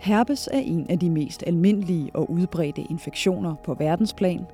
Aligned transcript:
Herpes 0.00 0.48
er 0.52 0.58
en 0.58 0.86
af 0.90 0.98
de 0.98 1.10
mest 1.10 1.44
almindelige 1.46 2.10
og 2.14 2.30
udbredte 2.30 2.82
infektioner 2.82 3.54
på 3.54 3.74
verdensplan, 3.74 4.46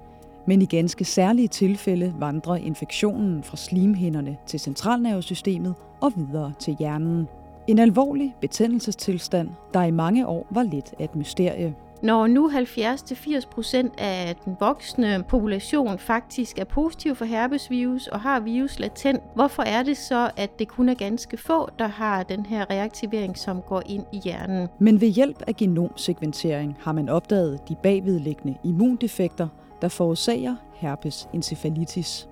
men 0.47 0.63
i 0.63 0.65
ganske 0.65 1.05
særlige 1.05 1.49
tilfælde 1.49 2.15
vandrer 2.19 2.57
infektionen 2.57 3.43
fra 3.43 3.57
slimhinderne 3.57 4.37
til 4.47 4.61
centralnervesystemet 4.61 5.75
og 6.01 6.13
videre 6.17 6.53
til 6.59 6.77
hjernen. 6.79 7.29
En 7.69 7.79
alvorlig 7.79 8.35
betændelsestilstand, 8.41 9.49
der 9.75 9.83
i 9.83 9.91
mange 9.91 10.27
år 10.27 10.47
var 10.51 10.63
lidt 10.63 10.95
et 11.01 11.17
mysterie. 11.17 11.75
Når 12.03 12.27
nu 12.27 12.49
70-80% 12.49 13.95
af 13.99 14.37
den 14.45 14.57
voksne 14.61 15.25
population 15.29 15.99
faktisk 15.99 16.59
er 16.59 16.65
positiv 16.65 17.15
for 17.15 17.25
herpesvirus 17.25 18.07
og 18.07 18.21
har 18.21 18.41
virus 18.41 18.79
latent, 18.79 19.21
hvorfor 19.35 19.63
er 19.63 19.83
det 19.83 19.97
så, 19.97 20.31
at 20.37 20.59
det 20.59 20.69
kun 20.69 20.89
er 20.89 20.95
ganske 20.95 21.37
få, 21.37 21.69
der 21.79 21.87
har 21.87 22.23
den 22.23 22.47
her 22.47 22.71
reaktivering, 22.71 23.39
som 23.39 23.63
går 23.63 23.83
ind 23.87 24.05
i 24.13 24.21
hjernen? 24.25 24.69
Men 24.79 25.01
ved 25.01 25.09
hjælp 25.09 25.43
af 25.47 25.57
genomsekventering 25.57 26.77
har 26.81 26.93
man 26.93 27.09
opdaget 27.09 27.69
de 27.69 27.77
bagvedliggende 27.83 28.59
immundefekter, 28.65 29.49
der 29.83 29.89
forårsager 29.89 30.57
herpes 30.75 31.29
encephalitis. 31.33 32.29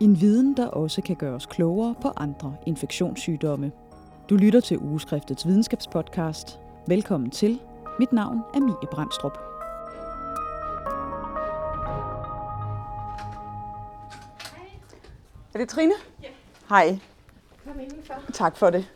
En 0.00 0.20
viden, 0.20 0.56
der 0.56 0.66
også 0.66 1.02
kan 1.02 1.16
gøre 1.16 1.34
os 1.34 1.46
klogere 1.46 1.94
på 2.02 2.08
andre 2.16 2.54
infektionssygdomme. 2.66 3.72
Du 4.30 4.36
lytter 4.36 4.60
til 4.60 4.78
Ugeskriftets 4.78 5.46
videnskabspodcast. 5.46 6.60
Velkommen 6.86 7.30
til. 7.30 7.60
Mit 7.98 8.12
navn 8.12 8.38
er 8.54 8.60
Mie 8.60 8.88
Brandstrup. 8.90 9.38
Er 15.54 15.58
det 15.58 15.68
Trine? 15.68 15.92
Ja. 16.22 16.28
Hej. 16.68 16.98
Kom 17.64 17.80
indenfor. 17.80 18.14
Tak 18.32 18.56
for 18.56 18.70
det. 18.70 18.92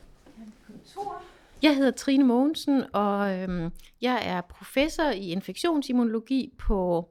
Jeg 1.63 1.77
hedder 1.77 1.91
Trine 1.91 2.25
Mogensen, 2.25 2.85
og 2.93 3.39
øhm, 3.39 3.73
jeg 4.01 4.23
er 4.25 4.41
professor 4.41 5.11
i 5.11 5.29
infektionsimmunologi 5.29 6.55
på 6.59 7.11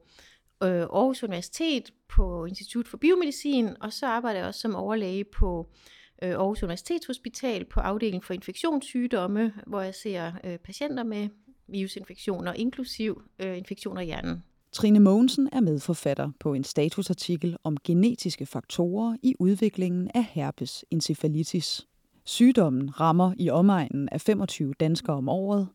øh, 0.62 0.68
Aarhus 0.68 1.22
Universitet 1.22 1.90
på 2.08 2.44
Institut 2.44 2.88
for 2.88 2.96
Biomedicin, 2.96 3.68
og 3.80 3.92
så 3.92 4.06
arbejder 4.06 4.38
jeg 4.38 4.48
også 4.48 4.60
som 4.60 4.74
overlæge 4.74 5.24
på 5.24 5.70
øh, 6.22 6.30
Aarhus 6.30 6.62
Universitetshospital 6.62 7.64
på 7.64 7.80
afdelingen 7.80 8.22
for 8.22 8.34
infektionssygdomme, 8.34 9.52
hvor 9.66 9.80
jeg 9.80 9.94
ser 9.94 10.32
øh, 10.44 10.58
patienter 10.58 11.02
med 11.04 11.28
virusinfektioner, 11.68 12.52
inklusiv 12.52 13.22
øh, 13.38 13.58
infektioner 13.58 14.00
i 14.00 14.04
hjernen. 14.04 14.42
Trine 14.72 15.00
Mogensen 15.00 15.48
er 15.52 15.60
medforfatter 15.60 16.30
på 16.40 16.54
en 16.54 16.64
statusartikel 16.64 17.56
om 17.64 17.76
genetiske 17.84 18.46
faktorer 18.46 19.16
i 19.22 19.34
udviklingen 19.38 20.10
af 20.14 20.24
herpes 20.24 20.84
encephalitis. 20.90 21.86
Sygdommen 22.24 23.00
rammer 23.00 23.32
i 23.38 23.50
omegnen 23.50 24.08
af 24.12 24.20
25 24.20 24.74
danskere 24.80 25.16
om 25.16 25.28
året. 25.28 25.68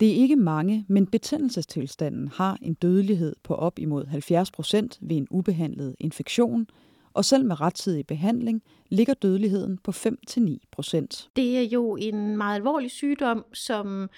Det 0.00 0.10
er 0.10 0.14
ikke 0.14 0.36
mange, 0.36 0.84
men 0.88 1.06
betændelsestilstanden 1.06 2.28
har 2.28 2.58
en 2.62 2.74
dødelighed 2.74 3.36
på 3.42 3.54
op 3.54 3.78
imod 3.78 4.06
70 4.06 4.50
procent 4.50 4.98
ved 5.00 5.16
en 5.16 5.26
ubehandlet 5.30 5.96
infektion, 5.98 6.66
og 7.12 7.24
selv 7.24 7.44
med 7.44 7.60
rettidig 7.60 8.06
behandling 8.06 8.62
ligger 8.88 9.14
dødeligheden 9.14 9.78
på 9.78 9.90
5-9 9.90 10.56
procent. 10.72 11.30
Det 11.36 11.58
er 11.58 11.62
jo 11.62 11.96
en 11.96 12.36
meget 12.36 12.56
alvorlig 12.56 12.90
sygdom, 12.90 13.44
som 13.52 14.08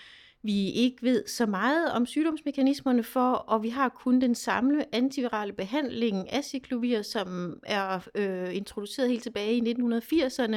vi 0.42 0.70
ikke 0.70 1.02
ved 1.02 1.26
så 1.26 1.46
meget 1.46 1.92
om 1.92 2.06
sygdomsmekanismerne 2.06 3.02
for, 3.02 3.32
og 3.32 3.62
vi 3.62 3.68
har 3.68 3.88
kun 3.88 4.20
den 4.20 4.34
samlede 4.34 4.84
antivirale 4.92 5.52
behandling 5.52 6.32
af 6.32 6.44
cyklovir, 6.44 7.02
som 7.02 7.60
er 7.66 8.08
øh, 8.14 8.56
introduceret 8.56 9.08
helt 9.08 9.22
tilbage 9.22 9.56
i 9.56 9.72
1980'erne. 9.72 10.56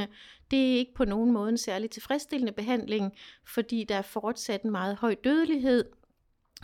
Det 0.51 0.71
er 0.71 0.77
ikke 0.77 0.93
på 0.93 1.05
nogen 1.05 1.31
måde 1.31 1.49
en 1.49 1.57
særlig 1.57 1.89
tilfredsstillende 1.89 2.51
behandling, 2.51 3.11
fordi 3.45 3.83
der 3.83 3.95
er 3.95 4.01
fortsat 4.01 4.63
en 4.63 4.71
meget 4.71 4.95
høj 4.95 5.15
dødelighed. 5.23 5.85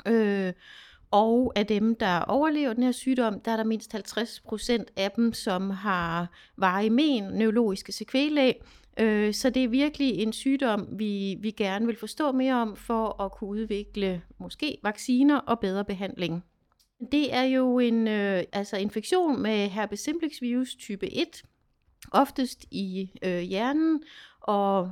Øh, 0.08 0.54
og 1.12 1.54
af 1.56 1.66
dem, 1.66 1.96
der 1.96 2.20
overlever 2.20 2.74
den 2.74 2.84
her 2.84 2.92
sygdom, 2.92 3.40
der 3.40 3.52
er 3.52 3.58
der 3.58 3.64
mindst 3.64 3.92
50 3.92 4.40
procent 4.40 4.92
af 4.98 5.12
dem, 5.12 5.34
som 5.34 5.70
har 5.70 6.28
varige 6.58 6.90
men, 6.90 7.24
neurologiske 7.24 7.92
sekvælæg, 7.92 8.56
Øh, 9.00 9.34
så 9.34 9.50
det 9.50 9.64
er 9.64 9.68
virkelig 9.68 10.20
en 10.20 10.34
sygdom, 10.34 10.88
vi, 10.92 11.38
vi 11.40 11.52
gerne 11.52 11.86
vil 11.86 11.98
forstå 11.98 12.32
mere 12.32 12.54
om, 12.54 12.76
for 12.76 13.22
at 13.22 13.32
kunne 13.32 13.50
udvikle 13.50 14.22
måske 14.38 14.78
vacciner 14.84 15.38
og 15.38 15.60
bedre 15.60 15.86
behandling. 15.86 16.44
Det 17.12 17.34
er 17.34 17.44
jo 17.44 17.80
en 17.80 18.08
øh, 18.08 18.44
altså 18.54 18.78
infektion 18.78 19.42
med 19.42 19.68
herpes 19.68 20.00
simplex 20.00 20.32
virus 20.42 20.76
type 20.76 21.14
1, 21.14 21.44
oftest 22.12 22.66
i 22.72 23.12
øh, 23.24 23.40
hjernen, 23.40 24.04
og 24.42 24.92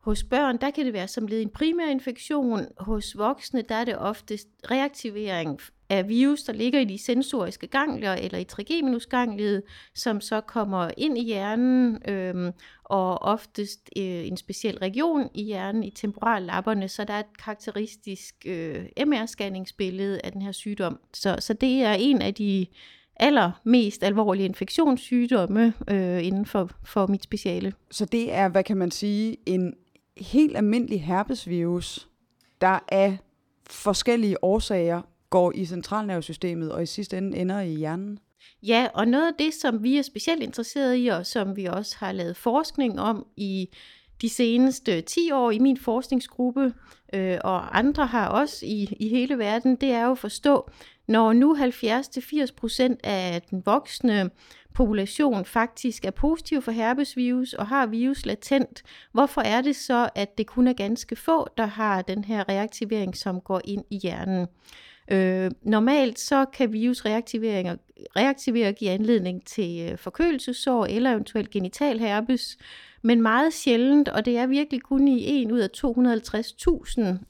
hos 0.00 0.24
børn, 0.24 0.56
der 0.60 0.70
kan 0.70 0.84
det 0.84 0.92
være 0.92 1.08
som 1.08 1.26
led 1.26 1.38
i 1.38 1.42
en 1.42 1.50
primær 1.50 1.86
infektion. 1.86 2.66
Hos 2.78 3.18
voksne, 3.18 3.62
der 3.62 3.74
er 3.74 3.84
det 3.84 3.98
oftest 3.98 4.48
reaktivering 4.70 5.60
af 5.90 6.08
virus, 6.08 6.42
der 6.42 6.52
ligger 6.52 6.80
i 6.80 6.84
de 6.84 6.98
sensoriske 6.98 7.66
ganglier 7.66 8.12
eller 8.12 8.38
i 8.38 8.44
trigeminusgangliet, 8.44 9.62
som 9.94 10.20
så 10.20 10.40
kommer 10.40 10.90
ind 10.96 11.18
i 11.18 11.24
hjernen, 11.24 12.08
øh, 12.08 12.52
og 12.84 13.22
oftest 13.22 13.90
øh, 13.96 14.26
en 14.26 14.36
speciel 14.36 14.78
region 14.78 15.28
i 15.34 15.42
hjernen, 15.42 15.84
i 15.84 15.90
temporallapperne, 15.90 16.88
så 16.88 17.04
der 17.04 17.14
er 17.14 17.20
et 17.20 17.38
karakteristisk 17.44 18.34
øh, 18.46 18.84
MR-scanningsbillede 19.00 20.20
af 20.24 20.32
den 20.32 20.42
her 20.42 20.52
sygdom. 20.52 21.00
Så, 21.14 21.36
så 21.38 21.52
det 21.52 21.82
er 21.82 21.92
en 21.92 22.22
af 22.22 22.34
de 22.34 22.66
allermest 23.16 24.02
alvorlige 24.02 24.46
infektionssygdomme 24.46 25.72
øh, 25.88 26.26
inden 26.26 26.46
for, 26.46 26.70
for 26.84 27.06
mit 27.06 27.22
speciale. 27.22 27.72
Så 27.90 28.04
det 28.04 28.32
er, 28.32 28.48
hvad 28.48 28.64
kan 28.64 28.76
man 28.76 28.90
sige, 28.90 29.36
en 29.46 29.74
helt 30.16 30.56
almindelig 30.56 31.04
herpesvirus, 31.04 32.08
der 32.60 32.78
af 32.88 33.18
forskellige 33.70 34.44
årsager 34.44 35.02
går 35.30 35.52
i 35.54 35.64
centralnervesystemet 35.64 36.72
og 36.72 36.82
i 36.82 36.86
sidste 36.86 37.18
ende 37.18 37.38
ender 37.38 37.60
i 37.60 37.74
hjernen? 37.74 38.18
Ja, 38.62 38.86
og 38.94 39.08
noget 39.08 39.26
af 39.26 39.32
det, 39.38 39.54
som 39.54 39.82
vi 39.82 39.96
er 39.96 40.02
specielt 40.02 40.42
interesseret 40.42 40.96
i, 40.98 41.06
og 41.06 41.26
som 41.26 41.56
vi 41.56 41.64
også 41.64 41.96
har 41.98 42.12
lavet 42.12 42.36
forskning 42.36 43.00
om 43.00 43.26
i 43.36 43.68
de 44.22 44.28
seneste 44.28 45.00
10 45.00 45.30
år 45.32 45.50
i 45.50 45.58
min 45.58 45.76
forskningsgruppe, 45.76 46.74
øh, 47.12 47.38
og 47.44 47.78
andre 47.78 48.06
har 48.06 48.28
også 48.28 48.66
i, 48.66 48.96
i 49.00 49.08
hele 49.08 49.38
verden, 49.38 49.76
det 49.76 49.90
er 49.90 50.04
jo 50.04 50.10
at 50.10 50.18
forstå, 50.18 50.70
når 51.08 51.32
nu 51.32 51.56
70-80% 51.56 52.96
af 53.04 53.42
den 53.50 53.62
voksne 53.66 54.30
population 54.74 55.44
faktisk 55.44 56.04
er 56.04 56.10
positiv 56.10 56.62
for 56.62 56.72
herpesvirus 56.72 57.52
og 57.52 57.66
har 57.66 57.86
virus 57.86 58.26
latent, 58.26 58.82
hvorfor 59.12 59.40
er 59.40 59.62
det 59.62 59.76
så, 59.76 60.08
at 60.14 60.38
det 60.38 60.46
kun 60.46 60.66
er 60.66 60.72
ganske 60.72 61.16
få, 61.16 61.48
der 61.56 61.66
har 61.66 62.02
den 62.02 62.24
her 62.24 62.48
reaktivering, 62.48 63.16
som 63.16 63.40
går 63.40 63.60
ind 63.64 63.84
i 63.90 63.98
hjernen? 63.98 64.46
Øh, 65.10 65.50
normalt 65.62 66.18
så 66.18 66.44
kan 66.44 66.72
virusreaktiveringer 66.72 67.76
reaktivere 68.16 68.68
og 68.68 68.74
give 68.74 68.90
anledning 68.90 69.46
til 69.46 69.88
øh, 69.90 69.98
forkølelsesår 69.98 70.86
eller 70.86 71.10
eventuelt 71.10 71.50
genital 71.50 71.98
herpes, 71.98 72.58
men 73.02 73.22
meget 73.22 73.52
sjældent, 73.52 74.08
og 74.08 74.24
det 74.24 74.38
er 74.38 74.46
virkelig 74.46 74.82
kun 74.82 75.08
i 75.08 75.42
1 75.42 75.52
ud 75.52 75.58
af 75.58 75.68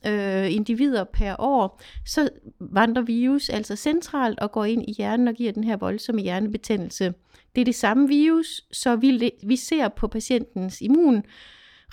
250.000 0.07 0.11
øh, 0.11 0.55
individer 0.55 1.05
per 1.05 1.37
år, 1.39 1.81
så 2.07 2.29
vandrer 2.61 3.03
virus 3.03 3.49
altså 3.49 3.77
centralt 3.77 4.41
og 4.41 4.53
går 4.53 4.65
ind 4.65 4.83
i 4.89 4.95
hjernen 4.99 5.29
og 5.29 5.35
giver 5.35 5.53
den 5.53 5.65
her 5.65 5.77
voldsomme 5.77 6.23
hjernebetændelse. 6.23 7.15
Det 7.55 7.61
er 7.61 7.65
det 7.65 7.75
samme 7.75 8.09
virus, 8.09 8.65
så 8.73 8.97
vi, 8.97 9.31
vi 9.43 9.57
ser 9.57 9.89
på 9.89 10.09
patientens 10.09 10.81
immun 10.81 11.25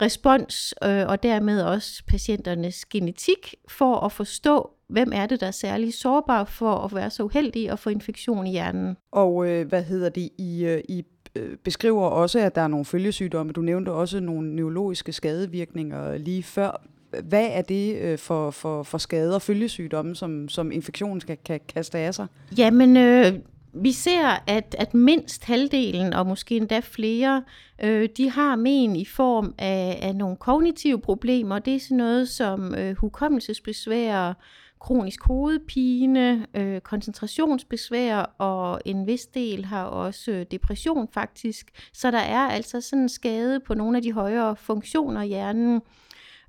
respons 0.01 0.73
øh, 0.83 1.07
og 1.07 1.23
dermed 1.23 1.61
også 1.61 2.03
patienternes 2.07 2.85
genetik 2.85 3.55
for 3.69 3.95
at 3.95 4.11
forstå, 4.11 4.71
hvem 4.89 5.11
er 5.15 5.25
det, 5.25 5.39
der 5.39 5.47
er 5.47 5.51
særlig 5.51 5.93
sårbar 5.93 6.43
for 6.43 6.73
at 6.73 6.95
være 6.95 7.09
så 7.09 7.23
uheldig 7.23 7.71
og 7.71 7.79
få 7.79 7.89
infektion 7.89 8.47
i 8.47 8.51
hjernen. 8.51 8.97
Og 9.11 9.49
øh, 9.49 9.67
hvad 9.67 9.83
hedder 9.83 10.09
det, 10.09 10.29
I, 10.37 10.65
øh, 10.65 10.81
I 10.89 11.03
øh, 11.35 11.57
beskriver 11.63 12.03
også, 12.03 12.39
at 12.39 12.55
der 12.55 12.61
er 12.61 12.67
nogle 12.67 12.85
følgesygdomme. 12.85 13.51
Du 13.51 13.61
nævnte 13.61 13.91
også 13.91 14.19
nogle 14.19 14.55
neurologiske 14.55 15.13
skadevirkninger 15.13 16.17
lige 16.17 16.43
før. 16.43 16.81
Hvad 17.23 17.47
er 17.51 17.61
det 17.61 17.97
øh, 17.97 18.17
for, 18.17 18.51
for, 18.51 18.83
for 18.83 18.97
skader 18.97 19.35
og 19.35 19.41
følgesygdomme, 19.41 20.15
som, 20.15 20.49
som 20.49 20.71
infektionen 20.71 21.19
kan, 21.19 21.37
kan 21.45 21.59
kaste 21.67 21.97
af 21.97 22.13
sig? 22.13 22.27
Jamen, 22.57 22.97
øh, 22.97 23.33
vi 23.73 23.91
ser, 23.91 24.43
at, 24.47 24.75
at 24.79 24.93
mindst 24.93 25.45
halvdelen, 25.45 26.13
og 26.13 26.27
måske 26.27 26.57
endda 26.57 26.79
flere, 26.79 27.43
øh, 27.83 28.09
de 28.17 28.31
har 28.31 28.55
men 28.55 28.95
i 28.95 29.05
form 29.05 29.53
af, 29.57 29.99
af 30.01 30.15
nogle 30.15 30.37
kognitive 30.37 31.01
problemer. 31.01 31.59
Det 31.59 31.75
er 31.75 31.79
sådan 31.79 31.97
noget 31.97 32.29
som 32.29 32.75
øh, 32.75 32.95
hukommelsesbesvær, 32.95 34.33
kronisk 34.79 35.23
hovedpine, 35.23 36.47
øh, 36.53 36.81
koncentrationsbesvær, 36.81 38.35
og 38.37 38.81
en 38.85 39.07
vis 39.07 39.25
del 39.25 39.65
har 39.65 39.83
også 39.83 40.31
øh, 40.31 40.45
depression 40.51 41.07
faktisk. 41.13 41.89
Så 41.93 42.11
der 42.11 42.17
er 42.17 42.49
altså 42.49 42.81
sådan 42.81 43.03
en 43.03 43.09
skade 43.09 43.59
på 43.59 43.73
nogle 43.73 43.97
af 43.97 44.03
de 44.03 44.11
højere 44.11 44.55
funktioner 44.55 45.21
i 45.21 45.27
hjernen. 45.27 45.81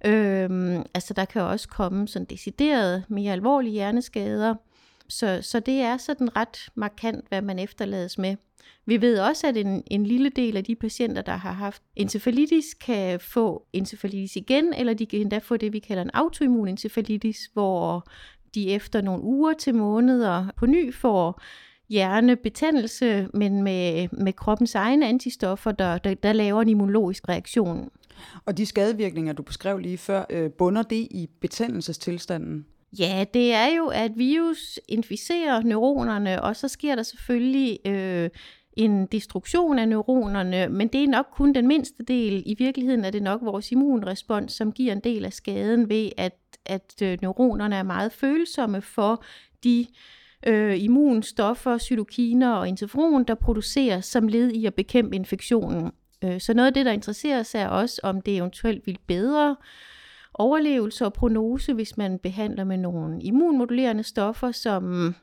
Øhm, 0.07 0.83
altså 0.95 1.15
der 1.15 1.25
kan 1.25 1.43
også 1.43 1.69
komme 1.69 2.09
sådan 2.09 2.27
deciderede, 2.27 3.05
mere 3.09 3.33
alvorlige 3.33 3.73
hjerneskader. 3.73 4.55
Så, 5.09 5.39
så 5.43 5.61
det 5.61 5.81
er 5.81 5.97
sådan 5.97 6.37
ret 6.37 6.69
markant, 6.75 7.25
hvad 7.29 7.43
man 7.43 7.59
efterlades 7.59 8.19
med. 8.19 8.37
Vi 8.87 9.01
ved 9.01 9.19
også, 9.19 9.47
at 9.47 9.57
en, 9.57 9.83
en 9.87 10.07
lille 10.07 10.29
del 10.29 10.57
af 10.57 10.65
de 10.65 10.75
patienter, 10.75 11.23
der 11.23 11.37
har 11.37 11.53
haft 11.53 11.83
encefalitis, 11.97 12.75
kan 12.75 13.21
få 13.21 13.67
encefalitis 13.73 14.37
igen, 14.37 14.75
eller 14.75 14.95
de 14.95 15.07
kan 15.07 15.21
endda 15.21 15.39
få 15.39 15.57
det, 15.57 15.73
vi 15.73 15.79
kalder 15.79 16.03
en 16.03 16.11
autoimmun 16.15 16.69
encefalitis, 16.69 17.51
hvor 17.53 18.09
de 18.55 18.71
efter 18.71 19.01
nogle 19.01 19.23
uger 19.23 19.53
til 19.53 19.75
måneder 19.75 20.47
på 20.57 20.67
ny 20.67 20.95
får 20.95 21.43
hjernebetændelse, 21.89 23.29
men 23.35 23.63
med, 23.63 24.09
med 24.13 24.33
kroppens 24.33 24.75
egne 24.75 25.09
antistoffer, 25.09 25.73
der, 25.73 25.99
der, 25.99 26.15
der 26.15 26.33
laver 26.33 26.63
en 26.63 26.69
immunologisk 26.69 27.29
reaktion. 27.29 27.91
Og 28.45 28.59
de 28.59 28.67
skadevirkninger, 28.67 29.33
du 29.33 29.43
beskrev 29.43 29.79
lige 29.79 29.99
før, 29.99 30.25
øh, 30.31 30.51
bunder 30.51 30.83
det 30.83 31.09
i 31.11 31.29
betændelsestilstanden? 31.41 32.67
Ja, 32.99 33.25
det 33.35 33.55
er 33.55 33.67
jo, 33.77 33.87
at 33.87 34.13
virus 34.17 34.81
inficerer 34.89 35.63
neuronerne, 35.63 36.43
og 36.43 36.57
så 36.57 36.69
sker 36.69 36.95
der 36.95 37.03
selvfølgelig 37.03 37.79
øh, 37.87 38.31
en 38.73 39.07
destruktion 39.07 39.79
af 39.79 39.89
neuronerne, 39.89 40.69
men 40.69 40.89
det 40.89 41.05
er 41.05 41.09
nok 41.09 41.27
kun 41.33 41.53
den 41.55 41.67
mindste 41.67 42.03
del. 42.03 42.43
I 42.47 42.55
virkeligheden 42.59 43.05
er 43.05 43.11
det 43.11 43.23
nok 43.23 43.41
vores 43.43 43.73
immunrespons, 43.73 44.53
som 44.53 44.73
giver 44.73 44.93
en 44.93 45.01
del 45.01 45.25
af 45.25 45.33
skaden 45.33 45.89
ved, 45.89 46.11
at, 46.17 46.39
at 46.67 47.03
øh, 47.03 47.19
neuronerne 47.23 47.77
er 47.77 47.83
meget 47.83 48.13
følsomme 48.13 48.83
for 48.83 49.25
de 49.65 49.87
øh, 50.47 50.83
immunstoffer, 50.83 51.79
cytokiner 51.79 52.53
og 52.53 52.69
interferon, 52.69 53.25
der 53.25 53.35
produceres 53.35 54.05
som 54.05 54.29
led 54.29 54.51
i 54.51 54.67
at 54.67 54.75
bekæmpe 54.75 55.17
infektionen. 55.17 55.93
Øh, 56.25 56.41
så 56.41 56.55
noget 56.55 56.67
af 56.67 56.75
det, 56.75 56.87
der 56.87 56.93
interesserer 56.93 57.43
sig 57.43 57.59
er 57.59 57.69
også, 57.69 58.01
om 58.03 58.21
det 58.21 58.37
eventuelt 58.37 58.87
vil 58.87 58.99
bedre 59.07 59.57
overlevelse 60.39 61.05
og 61.05 61.13
prognose, 61.13 61.75
hvis 61.75 61.97
man 61.97 62.19
behandler 62.19 62.65
med 62.65 62.77
nogle 62.77 63.23
immunmodulerende 63.23 64.03
stoffer, 64.03 64.53
som 64.53 65.15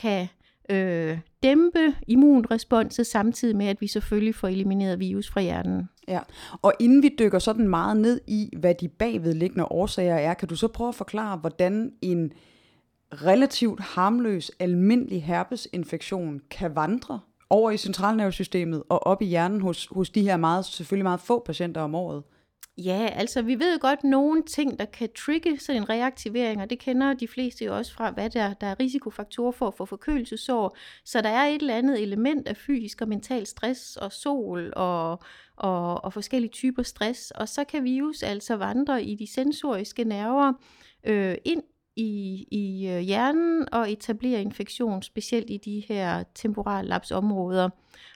kan 0.00 0.28
øh, 0.70 1.18
dæmpe 1.42 1.94
immunresponset, 2.08 3.06
samtidig 3.06 3.56
med, 3.56 3.66
at 3.66 3.80
vi 3.80 3.86
selvfølgelig 3.86 4.34
får 4.34 4.48
elimineret 4.48 5.00
virus 5.00 5.30
fra 5.30 5.40
hjernen. 5.40 5.88
Ja, 6.08 6.20
og 6.62 6.72
inden 6.80 7.02
vi 7.02 7.10
dykker 7.18 7.38
sådan 7.38 7.68
meget 7.68 7.96
ned 7.96 8.20
i, 8.26 8.50
hvad 8.58 8.74
de 8.74 8.88
bagvedliggende 8.88 9.64
årsager 9.64 10.14
er, 10.14 10.34
kan 10.34 10.48
du 10.48 10.56
så 10.56 10.68
prøve 10.68 10.88
at 10.88 10.94
forklare, 10.94 11.36
hvordan 11.36 11.92
en 12.02 12.32
relativt 13.12 13.80
harmløs, 13.80 14.50
almindelig 14.58 15.24
herpesinfektion 15.24 16.40
kan 16.50 16.76
vandre 16.76 17.20
over 17.50 17.70
i 17.70 17.76
centralnervesystemet 17.76 18.82
og 18.88 19.06
op 19.06 19.22
i 19.22 19.24
hjernen 19.24 19.60
hos, 19.60 19.88
hos 19.90 20.10
de 20.10 20.22
her 20.22 20.36
meget, 20.36 20.64
selvfølgelig 20.64 21.04
meget 21.04 21.20
få 21.20 21.42
patienter 21.46 21.80
om 21.80 21.94
året? 21.94 22.22
Ja, 22.78 23.08
altså 23.12 23.42
vi 23.42 23.58
ved 23.58 23.78
godt 23.78 24.04
nogle 24.04 24.42
ting, 24.42 24.78
der 24.78 24.84
kan 24.84 25.08
trigge 25.16 25.58
sådan 25.58 25.82
en 25.82 25.88
reaktivering, 25.88 26.62
og 26.62 26.70
det 26.70 26.78
kender 26.78 27.14
de 27.14 27.28
fleste 27.28 27.64
jo 27.64 27.76
også 27.76 27.94
fra, 27.94 28.10
hvad 28.10 28.30
der, 28.30 28.54
der 28.54 28.66
er 28.66 28.80
risikofaktorer 28.80 29.52
for 29.52 29.66
at 29.66 29.74
få 29.74 29.84
forkølelsesår. 29.84 30.76
Så 31.04 31.20
der 31.20 31.28
er 31.28 31.44
et 31.44 31.60
eller 31.60 31.74
andet 31.74 32.02
element 32.02 32.48
af 32.48 32.56
fysisk 32.56 33.00
og 33.02 33.08
mental 33.08 33.46
stress 33.46 33.96
og 33.96 34.12
sol 34.12 34.72
og, 34.76 35.18
og, 35.56 36.04
og 36.04 36.12
forskellige 36.12 36.50
typer 36.50 36.82
stress, 36.82 37.30
og 37.30 37.48
så 37.48 37.64
kan 37.64 37.84
virus 37.84 38.22
altså 38.22 38.56
vandre 38.56 39.04
i 39.04 39.14
de 39.14 39.26
sensoriske 39.32 40.04
nerver 40.04 40.52
øh, 41.04 41.36
ind 41.44 41.62
i, 41.96 42.46
i 42.50 42.88
øh, 42.88 43.00
hjernen 43.00 43.68
og 43.72 43.92
etablere 43.92 44.42
infektion, 44.42 45.02
specielt 45.02 45.50
i 45.50 45.56
de 45.56 45.84
her 45.88 46.24
temporallapsområder. 46.34 47.70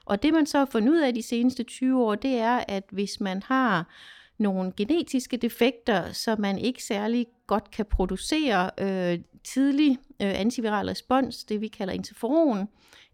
Og 0.04 0.22
det 0.22 0.34
man 0.34 0.46
så 0.46 0.58
har 0.58 0.66
fundet 0.66 0.92
ud 0.92 1.00
af 1.00 1.14
de 1.14 1.22
seneste 1.22 1.62
20 1.62 2.04
år, 2.04 2.14
det 2.14 2.38
er, 2.38 2.64
at 2.68 2.84
hvis 2.90 3.20
man 3.20 3.42
har 3.42 3.88
nogle 4.38 4.72
genetiske 4.76 5.36
defekter, 5.36 6.12
så 6.12 6.36
man 6.38 6.58
ikke 6.58 6.84
særlig 6.84 7.26
godt 7.46 7.70
kan 7.70 7.86
producere 7.86 8.70
øh, 8.78 9.18
tidlig 9.44 9.98
øh, 10.22 10.40
antiviral 10.40 10.86
respons, 10.86 11.44
det 11.44 11.60
vi 11.60 11.68
kalder 11.68 11.94
interferon, 11.94 12.68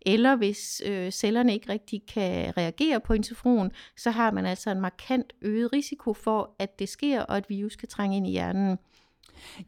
eller 0.06 0.36
hvis 0.36 0.82
øh, 0.86 1.10
cellerne 1.10 1.52
ikke 1.54 1.72
rigtig 1.72 2.02
kan 2.14 2.56
reagere 2.56 3.00
på 3.00 3.12
interferon, 3.12 3.72
så 3.96 4.10
har 4.10 4.30
man 4.30 4.46
altså 4.46 4.70
en 4.70 4.80
markant 4.80 5.32
øget 5.42 5.72
risiko 5.72 6.14
for, 6.14 6.54
at 6.58 6.78
det 6.78 6.88
sker, 6.88 7.20
og 7.20 7.36
at 7.36 7.44
virus 7.48 7.76
kan 7.76 7.88
trænge 7.88 8.16
ind 8.16 8.26
i 8.26 8.30
hjernen. 8.30 8.78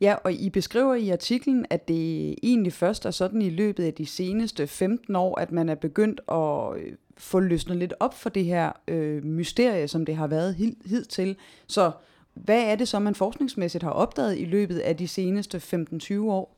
Ja, 0.00 0.14
og 0.24 0.32
I 0.32 0.50
beskriver 0.50 0.94
i 0.94 1.10
artiklen, 1.10 1.66
at 1.70 1.88
det 1.88 2.34
egentlig 2.42 2.72
først 2.72 3.06
er 3.06 3.10
sådan 3.10 3.42
i 3.42 3.50
løbet 3.50 3.84
af 3.84 3.94
de 3.94 4.06
seneste 4.06 4.66
15 4.66 5.16
år, 5.16 5.40
at 5.40 5.52
man 5.52 5.68
er 5.68 5.74
begyndt 5.74 6.20
at 6.32 6.82
øh, 6.82 6.92
få 7.18 7.40
løsnet 7.40 7.76
lidt 7.76 7.94
op 8.00 8.14
for 8.14 8.28
det 8.28 8.44
her 8.44 8.72
øh, 8.88 9.24
mysterie, 9.24 9.88
som 9.88 10.06
det 10.06 10.16
har 10.16 10.26
været 10.26 10.76
hidtil. 10.84 11.36
Så 11.66 11.90
hvad 12.34 12.62
er 12.62 12.76
det 12.76 12.88
så, 12.88 12.98
man 12.98 13.14
forskningsmæssigt 13.14 13.84
har 13.84 13.90
opdaget 13.90 14.38
i 14.38 14.44
løbet 14.44 14.78
af 14.78 14.96
de 14.96 15.08
seneste 15.08 15.58
15-20 15.58 16.19
år? 16.20 16.56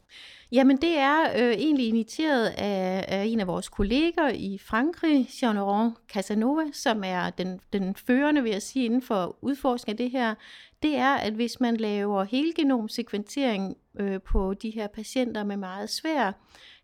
Jamen 0.53 0.77
det 0.77 0.99
er 0.99 1.23
øh, 1.37 1.53
egentlig 1.53 1.89
initieret 1.89 2.47
af, 2.47 3.05
af 3.09 3.25
en 3.25 3.41
af 3.41 3.47
vores 3.47 3.69
kolleger 3.69 4.29
i 4.35 4.59
Frankrig, 4.59 5.29
Jean-Laurent 5.29 6.07
Casanova, 6.13 6.63
som 6.73 7.03
er 7.05 7.31
den, 7.31 7.61
den 7.73 7.95
førende, 7.95 8.43
vil 8.43 8.53
jeg 8.53 8.63
sige, 8.63 8.85
inden 8.85 9.03
for 9.03 9.37
udforskning 9.43 10.01
af 10.01 10.05
det 10.05 10.11
her. 10.11 10.35
Det 10.83 10.97
er, 10.97 11.15
at 11.15 11.33
hvis 11.33 11.61
man 11.61 11.77
laver 11.77 12.25
helgenomsekventering 12.25 13.77
øh, 14.01 14.21
på 14.21 14.55
de 14.55 14.71
her 14.71 14.87
patienter 14.87 15.45
med 15.45 15.57
meget 15.57 15.91
svær 15.91 16.33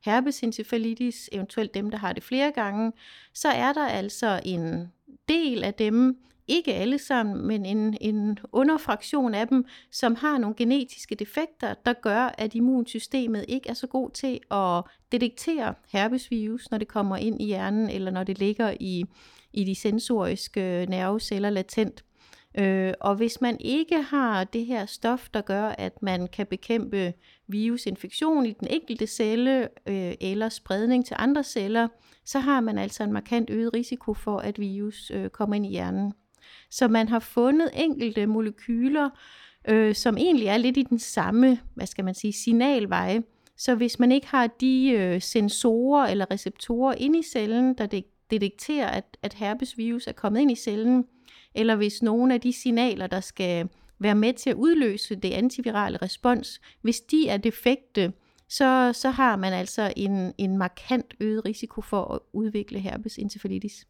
herpesencefalitis, 0.05 1.29
eventuelt 1.33 1.75
dem, 1.75 1.91
der 1.91 1.99
har 1.99 2.13
det 2.13 2.23
flere 2.23 2.53
gange, 2.53 2.93
så 3.35 3.49
er 3.49 3.73
der 3.73 3.87
altså 3.87 4.41
en 4.45 4.93
del 5.29 5.65
af 5.65 5.75
dem, 5.75 6.19
ikke 6.49 6.75
alle 6.75 6.99
sammen, 6.99 7.47
men 7.47 7.67
en, 7.67 7.97
en 8.01 8.39
underfraktion 8.53 9.35
af 9.35 9.49
dem, 9.49 9.65
som 9.91 10.15
har 10.15 10.39
nogle 10.39 10.57
genetiske 10.57 11.15
defekter, 11.15 11.75
der 11.87 11.93
gør, 11.93 12.35
at 12.39 12.55
immunsystemet 12.55 13.45
ikke 13.49 13.69
er 13.69 13.75
så 13.75 13.87
god 13.87 14.11
til 14.11 14.41
at 14.51 14.83
detektere 15.13 15.75
herpesvirus, 15.93 16.71
når 16.71 16.79
det 16.79 16.89
kommer 16.89 17.17
ind 17.17 17.43
i 17.43 17.47
hjernen, 17.47 17.91
eller 17.91 18.11
når 18.11 18.25
det 18.25 18.39
ligger 18.39 18.75
i, 18.81 19.05
i 19.53 19.65
de 19.65 19.75
sensoriske 19.75 20.83
øh, 20.83 20.89
nerveceller 20.89 21.51
latent. 21.51 22.05
Øh, 22.59 22.93
og 23.01 23.15
hvis 23.15 23.41
man 23.41 23.57
ikke 23.61 24.03
har 24.03 24.45
det 24.45 24.67
her 24.67 24.87
stof, 24.87 25.29
der 25.35 25.41
gør, 25.41 25.65
at 25.69 26.03
man 26.03 26.29
kan 26.29 26.47
bekæmpe 26.47 27.13
virusinfektion 27.49 28.47
i 28.47 28.53
den 28.53 28.69
enkelte 28.71 29.07
celle 29.07 29.69
øh, 29.87 30.15
eller 30.21 30.49
spredning 30.49 31.07
til 31.07 31.17
andre 31.19 31.45
celler, 31.45 31.89
så 32.25 32.39
har 32.39 32.61
man 32.61 32.79
altså 32.79 33.03
en 33.03 33.13
markant 33.13 33.51
øget 33.51 33.75
risiko 33.75 34.15
for, 34.15 34.39
at 34.39 34.61
virus 34.61 35.11
øh, 35.15 35.31
kommer 35.31 35.57
ind 35.57 35.67
i 35.67 35.69
hjernen. 35.69 36.13
Så 36.71 36.89
man 36.89 37.09
har 37.09 37.19
fundet 37.19 37.71
enkelte 37.75 38.27
molekyler, 38.27 39.11
øh, 39.69 39.95
som 39.95 40.17
egentlig 40.17 40.47
er 40.47 40.57
lidt 40.57 40.77
i 40.77 40.83
den 40.83 40.99
samme, 40.99 41.59
hvad 41.75 41.87
skal 41.87 42.05
man 42.05 42.15
sige, 42.15 42.33
signalveje. 42.33 43.23
Så 43.57 43.75
hvis 43.75 43.99
man 43.99 44.13
ikke 44.13 44.27
har 44.27 44.47
de 44.47 44.91
øh, 44.91 45.23
sensorer 45.23 46.07
eller 46.07 46.31
receptorer 46.31 46.95
inde 46.95 47.19
i 47.19 47.23
cellen, 47.23 47.75
der 47.75 48.01
detekterer, 48.31 48.87
at, 48.87 49.17
at 49.23 49.35
herpesvirus 49.35 50.07
er 50.07 50.13
kommet 50.13 50.41
ind 50.41 50.51
i 50.51 50.55
cellen, 50.55 51.05
eller 51.55 51.77
hvis 51.77 52.03
nogle 52.03 52.35
af 52.35 52.41
de 52.41 52.53
signaler, 52.53 53.07
der 53.07 53.21
skal 53.21 53.69
være 53.99 54.15
med 54.15 54.33
til 54.33 54.51
at 54.51 54.57
udløse 54.57 55.15
det 55.15 55.31
antivirale 55.31 55.99
respons, 56.03 56.61
hvis 56.83 57.01
de 57.01 57.29
er 57.29 57.37
defekte, 57.37 58.13
så, 58.49 58.93
så 58.95 59.11
har 59.11 59.37
man 59.37 59.53
altså 59.53 59.93
en, 59.97 60.33
en 60.39 60.59
markant 60.59 61.15
øget 61.21 61.45
risiko 61.45 61.81
for 61.81 62.15
at 62.15 62.19
udvikle 62.33 62.79
herpes 62.79 63.19
encephalitis. 63.19 63.87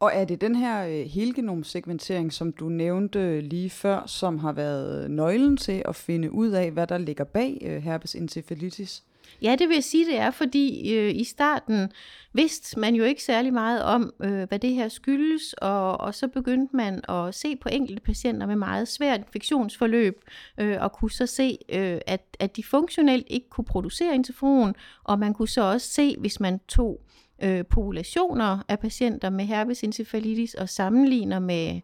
Og 0.00 0.10
er 0.14 0.24
det 0.24 0.40
den 0.40 0.54
her 0.54 0.86
øh, 0.86 0.88
helgenomsegmentering, 0.88 1.12
helgenomsekventering, 1.12 2.32
som 2.32 2.52
du 2.52 2.68
nævnte 2.68 3.18
øh, 3.18 3.42
lige 3.42 3.70
før, 3.70 4.06
som 4.06 4.38
har 4.38 4.52
været 4.52 5.10
nøglen 5.10 5.56
til 5.56 5.82
at 5.84 5.96
finde 5.96 6.32
ud 6.32 6.50
af, 6.50 6.70
hvad 6.70 6.86
der 6.86 6.98
ligger 6.98 7.24
bag 7.24 7.58
øh, 7.62 7.82
herpes 7.82 8.14
encephalitis? 8.14 9.02
Ja, 9.42 9.56
det 9.58 9.68
vil 9.68 9.74
jeg 9.74 9.84
sige, 9.84 10.06
det 10.06 10.18
er, 10.18 10.30
fordi 10.30 10.94
øh, 10.94 11.14
i 11.14 11.24
starten 11.24 11.92
vidste 12.32 12.80
man 12.80 12.94
jo 12.94 13.04
ikke 13.04 13.22
særlig 13.22 13.52
meget 13.52 13.82
om, 13.82 14.12
øh, 14.22 14.48
hvad 14.48 14.58
det 14.58 14.74
her 14.74 14.88
skyldes, 14.88 15.52
og, 15.52 16.00
og 16.00 16.14
så 16.14 16.28
begyndte 16.28 16.76
man 16.76 17.00
at 17.08 17.34
se 17.34 17.56
på 17.56 17.68
enkelte 17.68 18.02
patienter 18.02 18.46
med 18.46 18.56
meget 18.56 18.88
svært 18.88 19.20
infektionsforløb, 19.20 20.24
øh, 20.58 20.76
og 20.80 20.92
kunne 20.92 21.10
så 21.10 21.26
se, 21.26 21.58
øh, 21.68 21.98
at, 22.06 22.36
at 22.40 22.56
de 22.56 22.62
funktionelt 22.62 23.26
ikke 23.30 23.48
kunne 23.50 23.64
producere 23.64 24.14
interferon, 24.14 24.74
og 25.04 25.18
man 25.18 25.34
kunne 25.34 25.48
så 25.48 25.62
også 25.62 25.88
se, 25.88 26.16
hvis 26.18 26.40
man 26.40 26.60
tog 26.68 27.00
øh, 27.42 27.64
populationer 27.64 28.58
af 28.68 28.78
patienter 28.78 29.30
med 29.30 29.44
herpesencefalitis 29.44 30.54
og 30.54 30.68
sammenligner 30.68 31.38
med 31.38 31.80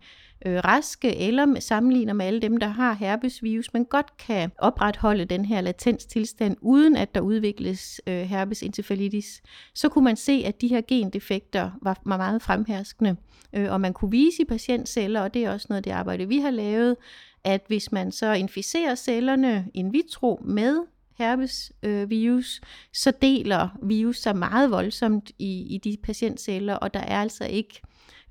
øh, 0.47 0.57
raske, 0.65 1.17
eller 1.17 1.61
sammenligner 1.61 2.13
med 2.13 2.27
alle 2.27 2.41
dem, 2.41 2.57
der 2.57 2.67
har 2.67 2.93
herpesvirus, 2.93 3.73
men 3.73 3.85
godt 3.85 4.17
kan 4.17 4.53
opretholde 4.59 5.25
den 5.25 5.45
her 5.45 5.61
latenstilstand, 5.61 6.57
uden 6.61 6.97
at 6.97 7.15
der 7.15 7.21
udvikles 7.21 8.01
øh, 8.07 8.23
herpes 8.23 8.63
encephalitis, 8.63 9.43
så 9.75 9.89
kunne 9.89 10.05
man 10.05 10.17
se, 10.17 10.43
at 10.47 10.61
de 10.61 10.69
her 10.69 10.81
gendefekter 10.89 11.71
var, 11.83 12.01
var 12.05 12.17
meget 12.17 12.43
fremherskende. 12.43 13.17
Øh, 13.53 13.73
og 13.73 13.81
man 13.81 13.93
kunne 13.93 14.11
vise 14.11 14.43
i 14.43 14.45
patientceller, 14.45 15.21
og 15.21 15.35
det 15.35 15.45
er 15.45 15.51
også 15.51 15.67
noget 15.69 15.77
af 15.77 15.83
det 15.83 15.91
arbejde, 15.91 16.29
vi 16.29 16.39
har 16.39 16.51
lavet, 16.51 16.97
at 17.45 17.65
hvis 17.67 17.93
man 17.93 18.13
så 18.13 18.33
inficerer 18.33 18.95
cellerne 18.95 19.67
in 19.75 19.93
vitro 19.93 20.41
med 20.45 20.77
herpesvirus, 21.19 22.61
øh, 22.63 22.69
så 22.93 23.13
deler 23.23 23.69
virus 23.83 24.19
sig 24.19 24.37
meget 24.37 24.71
voldsomt 24.71 25.31
i, 25.39 25.75
i 25.75 25.79
de 25.79 25.97
patientceller, 26.03 26.75
og 26.75 26.95
der 26.95 27.01
er 27.01 27.21
altså 27.21 27.45
ikke 27.45 27.81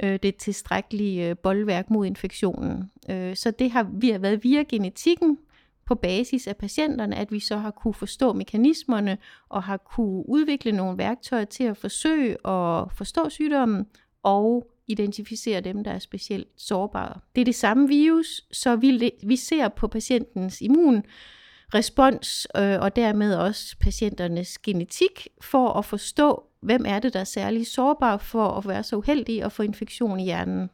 øh, 0.04 0.20
det 0.24 0.36
tilstrækkelige 0.36 1.30
øh, 1.30 1.38
boldværk 1.38 1.90
mod 1.90 2.06
infektionen. 2.06 2.92
Øh, 3.10 3.36
så 3.36 3.52
det 3.52 3.72
har 3.72 3.90
vi 3.94 4.10
har 4.10 4.20
været 4.20 4.44
via 4.44 4.64
genetikken 4.64 5.38
på 5.86 5.96
basis 5.96 6.48
af 6.48 6.58
patienterne, 6.58 7.16
at 7.16 7.32
vi 7.32 7.40
så 7.40 7.58
har 7.58 7.72
kunne 7.72 7.94
forstå 7.94 8.34
mekanismerne 8.34 9.18
og 9.50 9.64
har 9.64 9.78
kunne 9.78 10.30
udvikle 10.30 10.72
nogle 10.72 10.98
værktøjer 10.98 11.46
til 11.46 11.64
at 11.64 11.78
forsøge 11.78 12.48
at 12.48 12.92
forstå 12.92 13.30
sygdommen 13.30 13.86
og 14.24 14.72
identificere 14.88 15.62
dem, 15.62 15.84
der 15.84 15.92
er 15.92 16.00
specielt 16.00 16.48
sårbare. 16.58 17.20
Det 17.36 17.42
er 17.42 17.46
det 17.46 17.56
samme 17.56 17.88
virus, 17.88 18.42
så 18.52 18.76
vi, 18.76 19.12
vi 19.24 19.36
ser 19.36 19.68
på 19.70 19.88
patientens 19.88 20.62
immunrespons 20.62 22.48
øh, 22.58 22.80
og 22.82 22.96
dermed 22.96 23.36
også 23.36 23.76
patienternes 23.80 24.58
genetik 24.58 25.28
for 25.42 25.70
at 25.70 25.86
forstå, 25.86 26.44
hvem 26.62 26.86
er 26.88 27.00
det, 27.00 27.14
der 27.14 27.20
er 27.20 27.24
særlig 27.24 27.68
sårbar 27.68 28.18
for 28.18 28.48
at 28.48 28.68
være 28.68 28.84
så 28.84 28.96
uheldig 28.96 29.46
og 29.46 29.52
få 29.52 29.64
infektion 29.64 30.20
i 30.20 30.24
hjernen. 30.24 30.70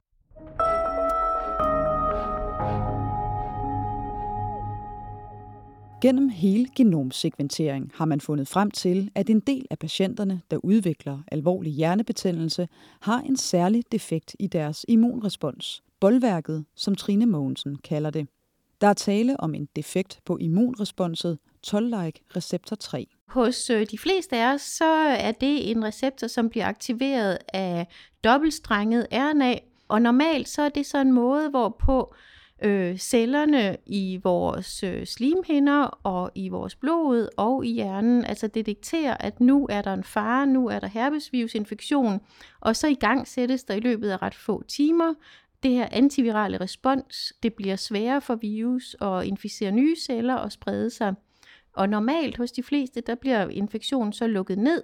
Gennem 6.01 6.29
hele 6.29 6.67
genomsekventering 6.75 7.91
har 7.96 8.06
man 8.06 8.22
fundet 8.22 8.48
frem 8.48 8.72
til, 8.72 9.12
at 9.15 9.29
en 9.29 9.39
del 9.39 9.65
af 9.70 9.79
patienterne, 9.79 10.41
der 10.51 10.58
udvikler 10.58 11.20
alvorlig 11.32 11.74
hjernebetændelse, 11.74 12.67
har 13.01 13.22
en 13.22 13.38
særlig 13.38 13.84
defekt 13.91 14.36
i 14.39 14.48
deres 14.48 14.86
immunrespons. 14.88 15.84
Boldværket, 16.00 16.65
som 16.75 16.96
Trine 16.96 17.25
Mogensen 17.25 17.75
kalder 17.75 18.10
det. 18.10 18.27
Der 18.82 18.88
er 18.88 18.94
tale 18.94 19.39
om 19.39 19.56
en 19.56 19.67
defekt 19.75 20.20
på 20.25 20.38
immunresponset 20.38 21.38
toll-like 21.63 22.25
receptor 22.36 22.75
3. 22.75 23.08
Hos 23.27 23.69
øh, 23.69 23.86
de 23.91 23.98
fleste 23.98 24.36
af 24.36 24.53
os, 24.53 24.62
så 24.62 24.86
er 25.19 25.31
det 25.31 25.72
en 25.72 25.86
receptor, 25.86 26.27
som 26.27 26.50
bliver 26.50 26.65
aktiveret 26.65 27.38
af 27.53 27.88
dobbeltstrenget 28.24 29.07
RNA, 29.12 29.55
og 29.88 30.01
normalt 30.01 30.50
så 30.50 30.62
er 30.62 30.69
det 30.69 30.86
så 30.86 30.98
en 30.98 31.12
måde, 31.12 31.50
hvorpå 31.50 32.13
øh, 32.63 32.98
cellerne 32.98 33.77
i 33.86 34.19
vores 34.24 34.84
øh, 34.84 35.05
slimhinder 35.05 35.84
og 36.03 36.31
i 36.36 36.50
vores 36.50 36.75
blod 36.75 37.27
og 37.38 37.65
i 37.65 37.72
hjernen, 37.74 38.25
altså 38.25 38.48
detekterer, 38.48 39.17
at 39.19 39.39
nu 39.39 39.67
er 39.69 39.81
der 39.81 39.93
en 39.93 40.03
fare, 40.03 40.48
nu 40.48 40.67
er 40.67 40.79
der 40.79 40.88
herpesvirusinfektion, 40.88 42.19
og 42.60 42.75
så 42.75 42.88
i 42.88 42.96
gang 42.96 43.27
sættes 43.27 43.63
der 43.63 43.74
i 43.74 43.79
løbet 43.79 44.10
af 44.10 44.22
ret 44.22 44.36
få 44.36 44.63
timer 44.67 45.13
det 45.63 45.72
her 45.72 45.88
antivirale 45.91 46.62
respons, 46.62 47.34
det 47.43 47.53
bliver 47.53 47.75
sværere 47.75 48.22
for 48.22 48.36
virus 48.36 48.96
at 49.01 49.25
inficere 49.25 49.72
nye 49.72 49.96
celler 49.96 50.36
og 50.36 50.51
sprede 50.51 50.89
sig. 50.89 51.13
Og 51.77 51.89
normalt 51.89 52.38
hos 52.38 52.51
de 52.51 52.63
fleste, 52.63 53.01
der 53.01 53.15
bliver 53.15 53.50
infektionen 53.50 54.13
så 54.13 54.27
lukket 54.27 54.57
ned, 54.57 54.84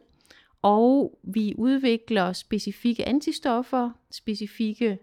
og 0.62 1.20
vi 1.24 1.54
udvikler 1.58 2.34
specifikke 2.34 3.08
antistoffer, 3.08 3.90
specifikke 4.12 4.98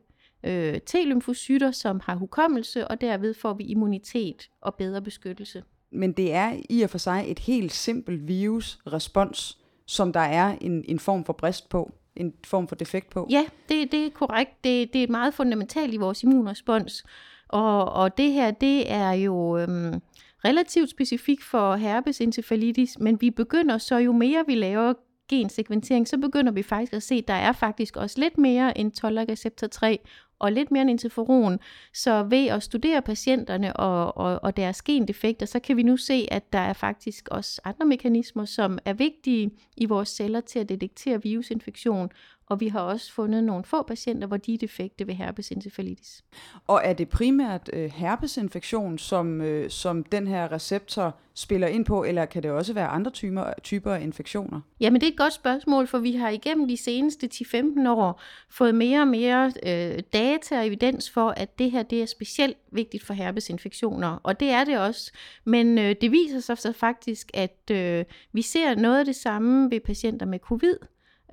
øh, 0.44 0.80
T-lymfocytter, 0.90 1.70
som 1.70 2.00
har 2.04 2.14
hukommelse, 2.14 2.88
og 2.88 3.00
derved 3.00 3.34
får 3.34 3.54
vi 3.54 3.64
immunitet 3.64 4.50
og 4.60 4.74
bedre 4.74 5.02
beskyttelse. 5.02 5.62
Men 5.92 6.12
det 6.12 6.34
er 6.34 6.56
i 6.70 6.82
og 6.82 6.90
for 6.90 6.98
sig 6.98 7.24
et 7.28 7.38
helt 7.38 7.72
simpelt 7.72 8.28
virusrespons, 8.28 9.58
som 9.86 10.12
der 10.12 10.20
er 10.20 10.56
en, 10.60 10.84
en 10.88 10.98
form 10.98 11.24
for 11.24 11.32
brist 11.32 11.68
på, 11.68 11.92
en 12.16 12.32
form 12.44 12.68
for 12.68 12.76
defekt 12.76 13.10
på. 13.10 13.26
Ja, 13.30 13.44
det, 13.68 13.92
det 13.92 14.06
er 14.06 14.10
korrekt. 14.10 14.64
Det, 14.64 14.92
det 14.92 15.02
er 15.02 15.08
meget 15.08 15.34
fundamentalt 15.34 15.94
i 15.94 15.96
vores 15.96 16.22
immunrespons. 16.22 17.04
Og, 17.48 17.92
og 17.92 18.18
det 18.18 18.32
her, 18.32 18.50
det 18.50 18.92
er 18.92 19.12
jo 19.12 19.58
øhm, 19.58 20.00
relativt 20.44 20.90
specifikt 20.90 21.44
for 21.44 21.76
herpes 21.76 22.20
encefalitis, 22.20 22.98
men 22.98 23.20
vi 23.20 23.30
begynder 23.30 23.78
så, 23.78 23.96
jo 23.96 24.12
mere 24.12 24.44
vi 24.46 24.54
laver 24.54 24.92
gensekventering, 25.28 26.08
så 26.08 26.18
begynder 26.18 26.52
vi 26.52 26.62
faktisk 26.62 26.92
at 26.92 27.02
se, 27.02 27.14
at 27.14 27.28
der 27.28 27.34
er 27.34 27.52
faktisk 27.52 27.96
også 27.96 28.20
lidt 28.20 28.38
mere 28.38 28.78
end 28.78 28.92
toll-receptor 28.92 29.66
3, 29.66 29.98
og 30.38 30.52
lidt 30.52 30.70
mere 30.70 30.82
end 30.82 30.90
interferon. 30.90 31.58
Så 31.94 32.22
ved 32.22 32.46
at 32.46 32.62
studere 32.62 33.02
patienterne 33.02 33.76
og, 33.76 34.16
og, 34.16 34.40
og 34.42 34.56
deres 34.56 34.82
gendefekter, 34.82 35.46
så 35.46 35.60
kan 35.60 35.76
vi 35.76 35.82
nu 35.82 35.96
se, 35.96 36.28
at 36.30 36.52
der 36.52 36.58
er 36.58 36.72
faktisk 36.72 37.28
også 37.28 37.60
andre 37.64 37.86
mekanismer, 37.86 38.44
som 38.44 38.78
er 38.84 38.92
vigtige 38.92 39.50
i 39.76 39.84
vores 39.84 40.08
celler 40.08 40.40
til 40.40 40.58
at 40.58 40.68
detektere 40.68 41.22
virusinfektion, 41.22 42.10
og 42.50 42.60
vi 42.60 42.68
har 42.68 42.80
også 42.80 43.12
fundet 43.12 43.44
nogle 43.44 43.64
få 43.64 43.82
patienter, 43.82 44.28
hvor 44.28 44.36
de 44.36 44.54
er 44.54 44.58
defekte 44.58 45.06
ved 45.06 45.14
herpesencefalitis. 45.14 46.24
Og 46.66 46.80
er 46.84 46.92
det 46.92 47.08
primært 47.08 47.70
øh, 47.72 47.90
herpesinfektion, 47.90 48.98
som, 48.98 49.40
øh, 49.40 49.70
som 49.70 50.04
den 50.04 50.26
her 50.26 50.52
receptor 50.52 51.16
spiller 51.34 51.66
ind 51.66 51.84
på, 51.84 52.04
eller 52.04 52.24
kan 52.24 52.42
det 52.42 52.50
også 52.50 52.72
være 52.72 52.86
andre 52.86 53.10
typer, 53.10 53.52
typer 53.62 53.94
af 53.94 54.02
infektioner? 54.02 54.60
Jamen 54.80 55.00
det 55.00 55.06
er 55.06 55.10
et 55.10 55.18
godt 55.18 55.32
spørgsmål, 55.32 55.86
for 55.86 55.98
vi 55.98 56.12
har 56.12 56.28
igennem 56.28 56.68
de 56.68 56.76
seneste 56.76 57.28
10-15 57.34 57.88
år 57.88 58.20
fået 58.48 58.74
mere 58.74 59.00
og 59.00 59.08
mere 59.08 59.52
øh, 59.66 60.02
data 60.12 60.58
og 60.58 60.66
evidens 60.66 61.10
for, 61.10 61.28
at 61.28 61.58
det 61.58 61.70
her 61.70 61.82
det 61.82 62.02
er 62.02 62.06
specielt 62.06 62.56
vigtigt 62.72 63.04
for 63.04 63.14
herpesinfektioner, 63.14 64.20
og 64.22 64.40
det 64.40 64.50
er 64.50 64.64
det 64.64 64.78
også. 64.78 65.12
Men 65.44 65.78
øh, 65.78 65.94
det 66.00 66.12
viser 66.12 66.40
sig 66.40 66.58
så 66.58 66.72
faktisk, 66.72 67.30
at 67.34 67.70
øh, 67.70 68.04
vi 68.32 68.42
ser 68.42 68.74
noget 68.74 68.98
af 68.98 69.04
det 69.04 69.16
samme 69.16 69.70
ved 69.70 69.80
patienter 69.80 70.26
med 70.26 70.38
covid, 70.38 70.76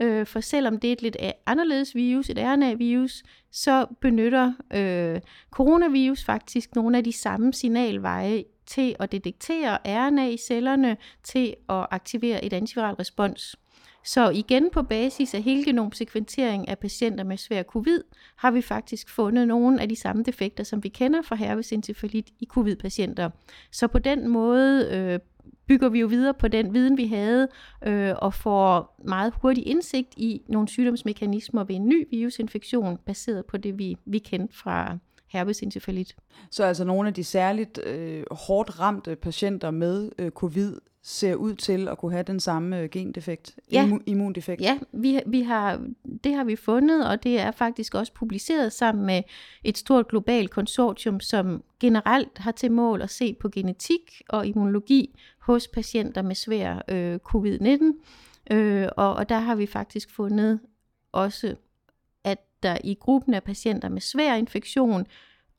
Øh, 0.02 0.26
for 0.26 0.40
selvom 0.40 0.80
det 0.80 0.88
er 0.88 0.92
et 0.92 1.02
lidt 1.02 1.18
øh, 1.24 1.30
anderledes 1.46 1.96
virus, 1.96 2.30
et 2.30 2.38
RNA-virus, 2.38 3.24
så 3.52 3.86
benytter 4.02 4.54
øh, 4.74 5.22
coronavirus 5.52 6.24
faktisk 6.24 6.76
nogle 6.76 6.98
af 6.98 7.04
de 7.04 7.14
samme 7.14 7.54
signalveje 7.54 8.44
til 8.66 8.96
at 9.00 9.12
detektere 9.12 9.78
RNA 9.86 10.28
i 10.28 10.38
cellerne, 10.38 10.98
til 11.24 11.56
at 11.70 11.88
aktivere 11.92 12.46
et 12.46 12.54
antiviral 12.54 12.96
respons. 12.96 13.56
Så 14.04 14.30
igen 14.30 14.70
på 14.70 14.84
basis 14.84 15.34
af 15.34 15.42
helgenomsekventering 15.42 16.68
af 16.68 16.80
patienter 16.80 17.24
med 17.24 17.38
svær 17.38 17.64
covid, 17.64 18.04
har 18.36 18.52
vi 18.52 18.62
faktisk 18.62 19.10
fundet 19.10 19.48
nogle 19.48 19.82
af 19.82 19.90
de 19.90 19.96
samme 19.96 20.24
defekter, 20.24 20.64
som 20.64 20.84
vi 20.84 20.90
kender 20.90 21.22
fra 21.22 21.36
herpesencefalit 21.36 22.30
i 22.40 22.46
covid-patienter. 22.46 23.30
Så 23.72 23.88
på 23.88 24.00
den 24.00 24.28
måde 24.28 24.90
øh, 24.92 25.20
bygger 25.68 25.90
vi 25.90 26.00
jo 26.00 26.08
videre 26.08 26.34
på 26.34 26.48
den 26.48 26.74
viden, 26.74 26.98
vi 26.98 27.08
havde, 27.08 27.48
øh, 27.86 28.16
og 28.18 28.34
får 28.34 28.96
meget 29.08 29.34
hurtig 29.42 29.68
indsigt 29.68 30.14
i 30.18 30.42
nogle 30.50 30.68
sygdomsmekanismer 30.68 31.64
ved 31.64 31.76
en 31.76 31.86
ny 31.86 32.08
virusinfektion, 32.12 32.98
baseret 33.06 33.46
på 33.46 33.58
det, 33.58 33.80
vi, 33.80 33.98
vi 34.06 34.20
kendte 34.20 34.58
fra 34.58 34.98
herpesencefalit. 35.28 36.16
Så 36.52 36.64
altså 36.64 36.84
nogle 36.84 37.08
af 37.08 37.14
de 37.14 37.24
særligt 37.24 37.80
øh, 37.86 38.24
hårdt 38.32 38.80
ramte 38.80 39.16
patienter 39.16 39.72
med 39.72 40.12
øh, 40.20 40.32
covid 40.32 40.78
ser 41.10 41.36
ud 41.36 41.56
til 41.56 41.88
at 41.88 41.98
kunne 41.98 42.12
have 42.12 42.24
den 42.24 42.40
samme 42.40 42.80
øh, 42.80 42.90
gendefekt, 42.90 43.56
ja. 43.72 43.90
immundefekt. 44.06 44.62
Ja, 44.62 44.80
vi, 44.92 45.20
vi 45.26 45.42
har, 45.42 45.82
det 46.24 46.34
har 46.34 46.44
vi 46.44 46.56
fundet, 46.56 47.08
og 47.10 47.24
det 47.24 47.40
er 47.40 47.52
faktisk 47.52 47.96
også 47.96 48.14
publiceret 48.14 48.74
sammen 48.74 49.06
med 49.06 49.24
et 49.64 49.78
stort 49.78 50.08
globalt 50.08 50.52
konsortium, 50.52 51.20
som 51.20 51.64
generelt 51.80 52.38
har 52.38 52.52
til 52.52 52.72
mål 52.72 53.02
at 53.02 53.10
se 53.10 53.34
på 53.34 53.50
genetik 53.50 54.22
og 54.30 54.48
immunologi 54.48 55.20
hos 55.40 55.68
patienter 55.68 56.22
med 56.22 56.36
svær 56.36 56.82
øh, 56.88 57.20
covid-19. 57.30 58.56
Øh, 58.56 58.88
og, 58.98 59.14
og 59.14 59.30
der 59.30 59.40
har 59.40 59.56
vi 59.56 59.66
faktisk 59.66 60.12
fundet 60.12 60.60
også, 61.12 61.56
at 62.24 62.40
der 62.64 62.78
i 62.84 62.94
gruppen 63.00 63.34
af 63.34 63.44
patienter 63.44 63.90
med 63.90 64.02
svær 64.02 64.36
infektion, 64.36 65.06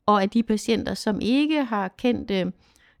og 0.05 0.21
af 0.21 0.29
de 0.29 0.43
patienter, 0.43 0.93
som 0.93 1.19
ikke 1.21 1.63
har 1.63 1.87
kendte 1.87 2.39
øh, 2.39 2.51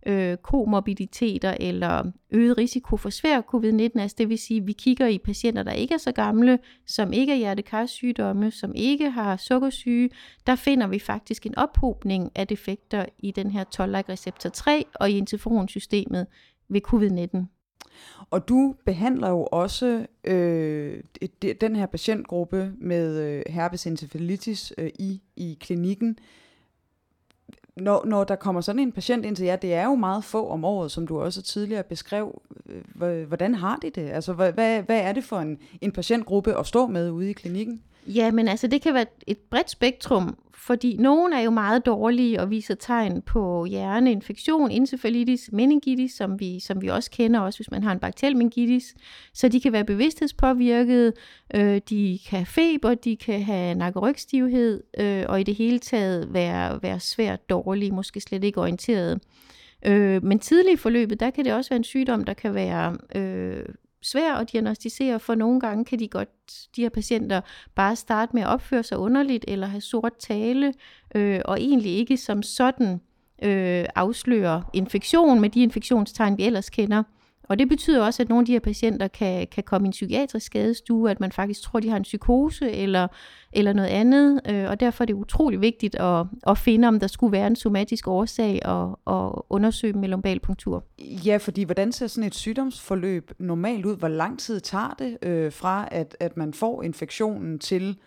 Øh, 0.05 0.37
komorbiditeter 0.37 1.57
eller 1.59 2.11
øget 2.31 2.57
risiko 2.57 2.97
for 2.97 3.09
svær 3.09 3.41
covid-19, 3.41 4.01
altså 4.01 4.15
det 4.17 4.29
vil 4.29 4.37
sige, 4.37 4.59
at 4.59 4.67
vi 4.67 4.71
kigger 4.71 5.07
i 5.07 5.17
patienter, 5.17 5.63
der 5.63 5.71
ikke 5.71 5.93
er 5.93 5.97
så 5.97 6.11
gamle, 6.11 6.59
som 6.87 7.13
ikke 7.13 7.33
er 7.33 7.37
hjertekarsygdomme, 7.37 8.51
som 8.51 8.71
ikke 8.75 9.09
har 9.09 9.37
sukkersyge, 9.37 10.09
der 10.47 10.55
finder 10.55 10.87
vi 10.87 10.99
faktisk 10.99 11.45
en 11.45 11.57
ophobning 11.57 12.31
af 12.35 12.47
defekter 12.47 13.05
i 13.19 13.31
den 13.31 13.51
her 13.51 13.63
toll-like 13.63 14.11
receptor 14.11 14.49
3 14.49 14.85
og 14.95 15.11
i 15.11 15.17
interferonsystemet 15.17 16.27
ved 16.69 16.81
covid-19. 16.87 17.45
Og 18.29 18.49
du 18.49 18.75
behandler 18.85 19.29
jo 19.29 19.47
også 19.51 20.05
øh, 20.23 21.03
den 21.61 21.75
her 21.75 21.85
patientgruppe 21.85 22.73
med 22.77 23.19
øh, 23.19 23.43
herpes 23.47 23.87
encephalitis 23.87 24.73
øh, 24.77 24.89
i, 24.99 25.21
i 25.35 25.57
klinikken 25.61 26.17
når, 27.81 28.05
når 28.05 28.23
der 28.23 28.35
kommer 28.35 28.61
sådan 28.61 28.79
en 28.79 28.91
patient 28.91 29.25
ind 29.25 29.35
til 29.35 29.45
jer, 29.45 29.55
det 29.55 29.73
er 29.73 29.85
jo 29.85 29.95
meget 29.95 30.23
få 30.23 30.49
om 30.49 30.65
året, 30.65 30.91
som 30.91 31.07
du 31.07 31.21
også 31.21 31.41
tidligere 31.41 31.83
beskrev. 31.83 32.41
Hvordan 33.27 33.55
har 33.55 33.75
de 33.75 33.89
det? 33.89 34.09
Altså, 34.09 34.33
hvad, 34.33 34.51
hvad 34.81 34.99
er 35.01 35.13
det 35.13 35.23
for 35.23 35.37
en, 35.39 35.57
en 35.81 35.91
patientgruppe 35.91 36.59
at 36.59 36.67
stå 36.67 36.87
med 36.87 37.11
ude 37.11 37.29
i 37.29 37.33
klinikken? 37.33 37.81
Ja, 38.07 38.31
men 38.31 38.47
altså 38.47 38.67
det 38.67 38.81
kan 38.81 38.93
være 38.93 39.05
et 39.27 39.37
bredt 39.37 39.69
spektrum, 39.69 40.37
fordi 40.69 40.95
nogen 40.99 41.33
er 41.33 41.39
jo 41.39 41.51
meget 41.51 41.85
dårlige 41.85 42.41
og 42.41 42.49
viser 42.49 42.75
tegn 42.75 43.21
på 43.21 43.65
hjerneinfektion, 43.65 44.71
encefalitis, 44.71 45.49
meningitis, 45.53 46.11
som 46.11 46.39
vi, 46.39 46.59
som 46.59 46.81
vi 46.81 46.87
også 46.87 47.11
kender, 47.11 47.39
også 47.39 47.59
hvis 47.59 47.71
man 47.71 47.83
har 47.83 47.91
en 47.91 47.99
bakteriel 47.99 48.35
meningitis. 48.35 48.95
Så 49.33 49.47
de 49.47 49.61
kan 49.61 49.71
være 49.73 49.85
bevidsthedspåvirket, 49.85 51.13
øh, 51.55 51.81
de 51.89 52.19
kan 52.29 52.37
have 52.37 52.45
feber, 52.45 52.93
de 52.93 53.15
kan 53.15 53.41
have 53.43 53.75
nakkerygstivhed, 53.75 54.83
øh, 54.99 55.25
og 55.27 55.39
i 55.39 55.43
det 55.43 55.55
hele 55.55 55.79
taget 55.79 56.33
være, 56.33 56.79
være 56.81 56.99
svært 56.99 57.49
dårlige, 57.49 57.91
måske 57.91 58.21
slet 58.21 58.43
ikke 58.43 58.61
orienteret. 58.61 59.19
Øh, 59.85 60.23
men 60.23 60.39
tidlig 60.39 60.73
i 60.73 60.77
forløbet, 60.77 61.19
der 61.19 61.29
kan 61.29 61.45
det 61.45 61.53
også 61.53 61.69
være 61.69 61.77
en 61.77 61.83
sygdom, 61.83 62.23
der 62.23 62.33
kan 62.33 62.53
være 62.53 62.97
øh, 63.15 63.65
svær 64.01 64.33
at 64.33 64.51
diagnostisere, 64.51 65.19
for 65.19 65.35
nogle 65.35 65.59
gange 65.59 65.85
kan 65.85 65.99
de 65.99 66.07
godt, 66.07 66.29
de 66.75 66.81
her 66.81 66.89
patienter, 66.89 67.41
bare 67.75 67.95
starte 67.95 68.31
med 68.33 68.41
at 68.41 68.47
opføre 68.47 68.83
sig 68.83 68.97
underligt, 68.97 69.45
eller 69.47 69.67
have 69.67 69.81
sort 69.81 70.17
tale, 70.19 70.73
øh, 71.15 71.41
og 71.45 71.61
egentlig 71.61 71.91
ikke 71.97 72.17
som 72.17 72.43
sådan 72.43 73.01
øh, 73.43 73.85
afsløre 73.95 74.63
infektion 74.73 75.41
med 75.41 75.49
de 75.49 75.63
infektionstegn, 75.63 76.37
vi 76.37 76.43
ellers 76.43 76.69
kender. 76.69 77.03
Og 77.49 77.59
det 77.59 77.69
betyder 77.69 78.05
også, 78.05 78.23
at 78.23 78.29
nogle 78.29 78.41
af 78.41 78.45
de 78.45 78.51
her 78.51 78.59
patienter 78.59 79.07
kan, 79.07 79.47
kan 79.47 79.63
komme 79.63 79.85
i 79.85 79.89
en 79.89 79.91
psykiatrisk 79.91 80.45
skadestue, 80.45 81.11
at 81.11 81.19
man 81.19 81.31
faktisk 81.31 81.61
tror, 81.61 81.79
de 81.79 81.89
har 81.89 81.97
en 81.97 82.03
psykose 82.03 82.71
eller, 82.71 83.07
eller 83.53 83.73
noget 83.73 83.89
andet. 83.89 84.41
Øh, 84.49 84.69
og 84.69 84.79
derfor 84.79 85.03
er 85.03 85.05
det 85.05 85.13
utrolig 85.13 85.61
vigtigt 85.61 85.95
at, 85.95 86.25
at 86.47 86.57
finde, 86.57 86.87
om 86.87 86.99
der 86.99 87.07
skulle 87.07 87.31
være 87.31 87.47
en 87.47 87.55
somatisk 87.55 88.07
årsag 88.07 88.59
og, 88.65 88.99
og 89.05 89.45
undersøge 89.49 89.93
med 89.93 90.09
lumbalpunktur. 90.09 90.83
Ja, 90.99 91.37
fordi 91.37 91.63
hvordan 91.63 91.91
ser 91.91 92.07
sådan 92.07 92.27
et 92.27 92.35
sygdomsforløb 92.35 93.31
normalt 93.39 93.85
ud? 93.85 93.97
Hvor 93.97 94.07
lang 94.07 94.39
tid 94.39 94.59
tager 94.59 94.95
det 94.99 95.17
øh, 95.21 95.51
fra, 95.51 95.87
at, 95.91 96.17
at 96.19 96.37
man 96.37 96.53
får 96.53 96.83
infektionen 96.83 97.59
til, 97.59 97.97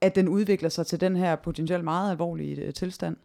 at 0.00 0.14
den 0.14 0.28
udvikler 0.28 0.68
sig 0.68 0.86
til 0.86 1.00
den 1.00 1.16
her 1.16 1.36
potentielt 1.36 1.84
meget 1.84 2.10
alvorlige 2.10 2.56
øh, 2.56 2.72
tilstand? 2.72 3.16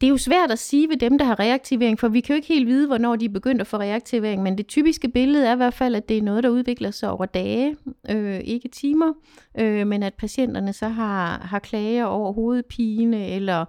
Det 0.00 0.06
er 0.06 0.10
jo 0.10 0.16
svært 0.16 0.50
at 0.50 0.58
sige 0.58 0.88
ved 0.88 0.96
dem, 0.96 1.18
der 1.18 1.24
har 1.24 1.40
reaktivering, 1.40 2.00
for 2.00 2.08
vi 2.08 2.20
kan 2.20 2.34
jo 2.34 2.36
ikke 2.36 2.48
helt 2.48 2.66
vide, 2.66 2.86
hvornår 2.86 3.16
de 3.16 3.24
er 3.24 3.28
begyndt 3.28 3.60
at 3.60 3.66
få 3.66 3.76
reaktivering, 3.76 4.42
men 4.42 4.58
det 4.58 4.66
typiske 4.66 5.08
billede 5.08 5.46
er 5.46 5.52
i 5.52 5.56
hvert 5.56 5.74
fald, 5.74 5.94
at 5.94 6.08
det 6.08 6.18
er 6.18 6.22
noget, 6.22 6.44
der 6.44 6.50
udvikler 6.50 6.90
sig 6.90 7.10
over 7.10 7.26
dage, 7.26 7.76
øh, 8.10 8.40
ikke 8.40 8.68
timer, 8.68 9.12
øh, 9.58 9.86
men 9.86 10.02
at 10.02 10.14
patienterne 10.14 10.72
så 10.72 10.88
har, 10.88 11.38
har 11.38 11.58
klager 11.58 12.04
over 12.04 12.32
hovedpine 12.32 13.28
eller 13.28 13.64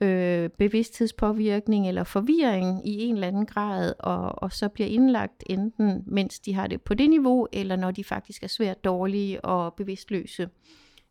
øh, 0.00 0.50
bevidsthedspåvirkning 0.58 1.88
eller 1.88 2.04
forvirring 2.04 2.88
i 2.88 3.02
en 3.02 3.14
eller 3.14 3.28
anden 3.28 3.46
grad, 3.46 3.92
og, 3.98 4.42
og 4.42 4.52
så 4.52 4.68
bliver 4.68 4.88
indlagt 4.88 5.44
enten 5.50 6.02
mens 6.06 6.40
de 6.40 6.54
har 6.54 6.66
det 6.66 6.82
på 6.82 6.94
det 6.94 7.10
niveau, 7.10 7.48
eller 7.52 7.76
når 7.76 7.90
de 7.90 8.04
faktisk 8.04 8.42
er 8.42 8.48
svært 8.48 8.84
dårlige 8.84 9.44
og 9.44 9.74
bevidstløse. 9.74 10.48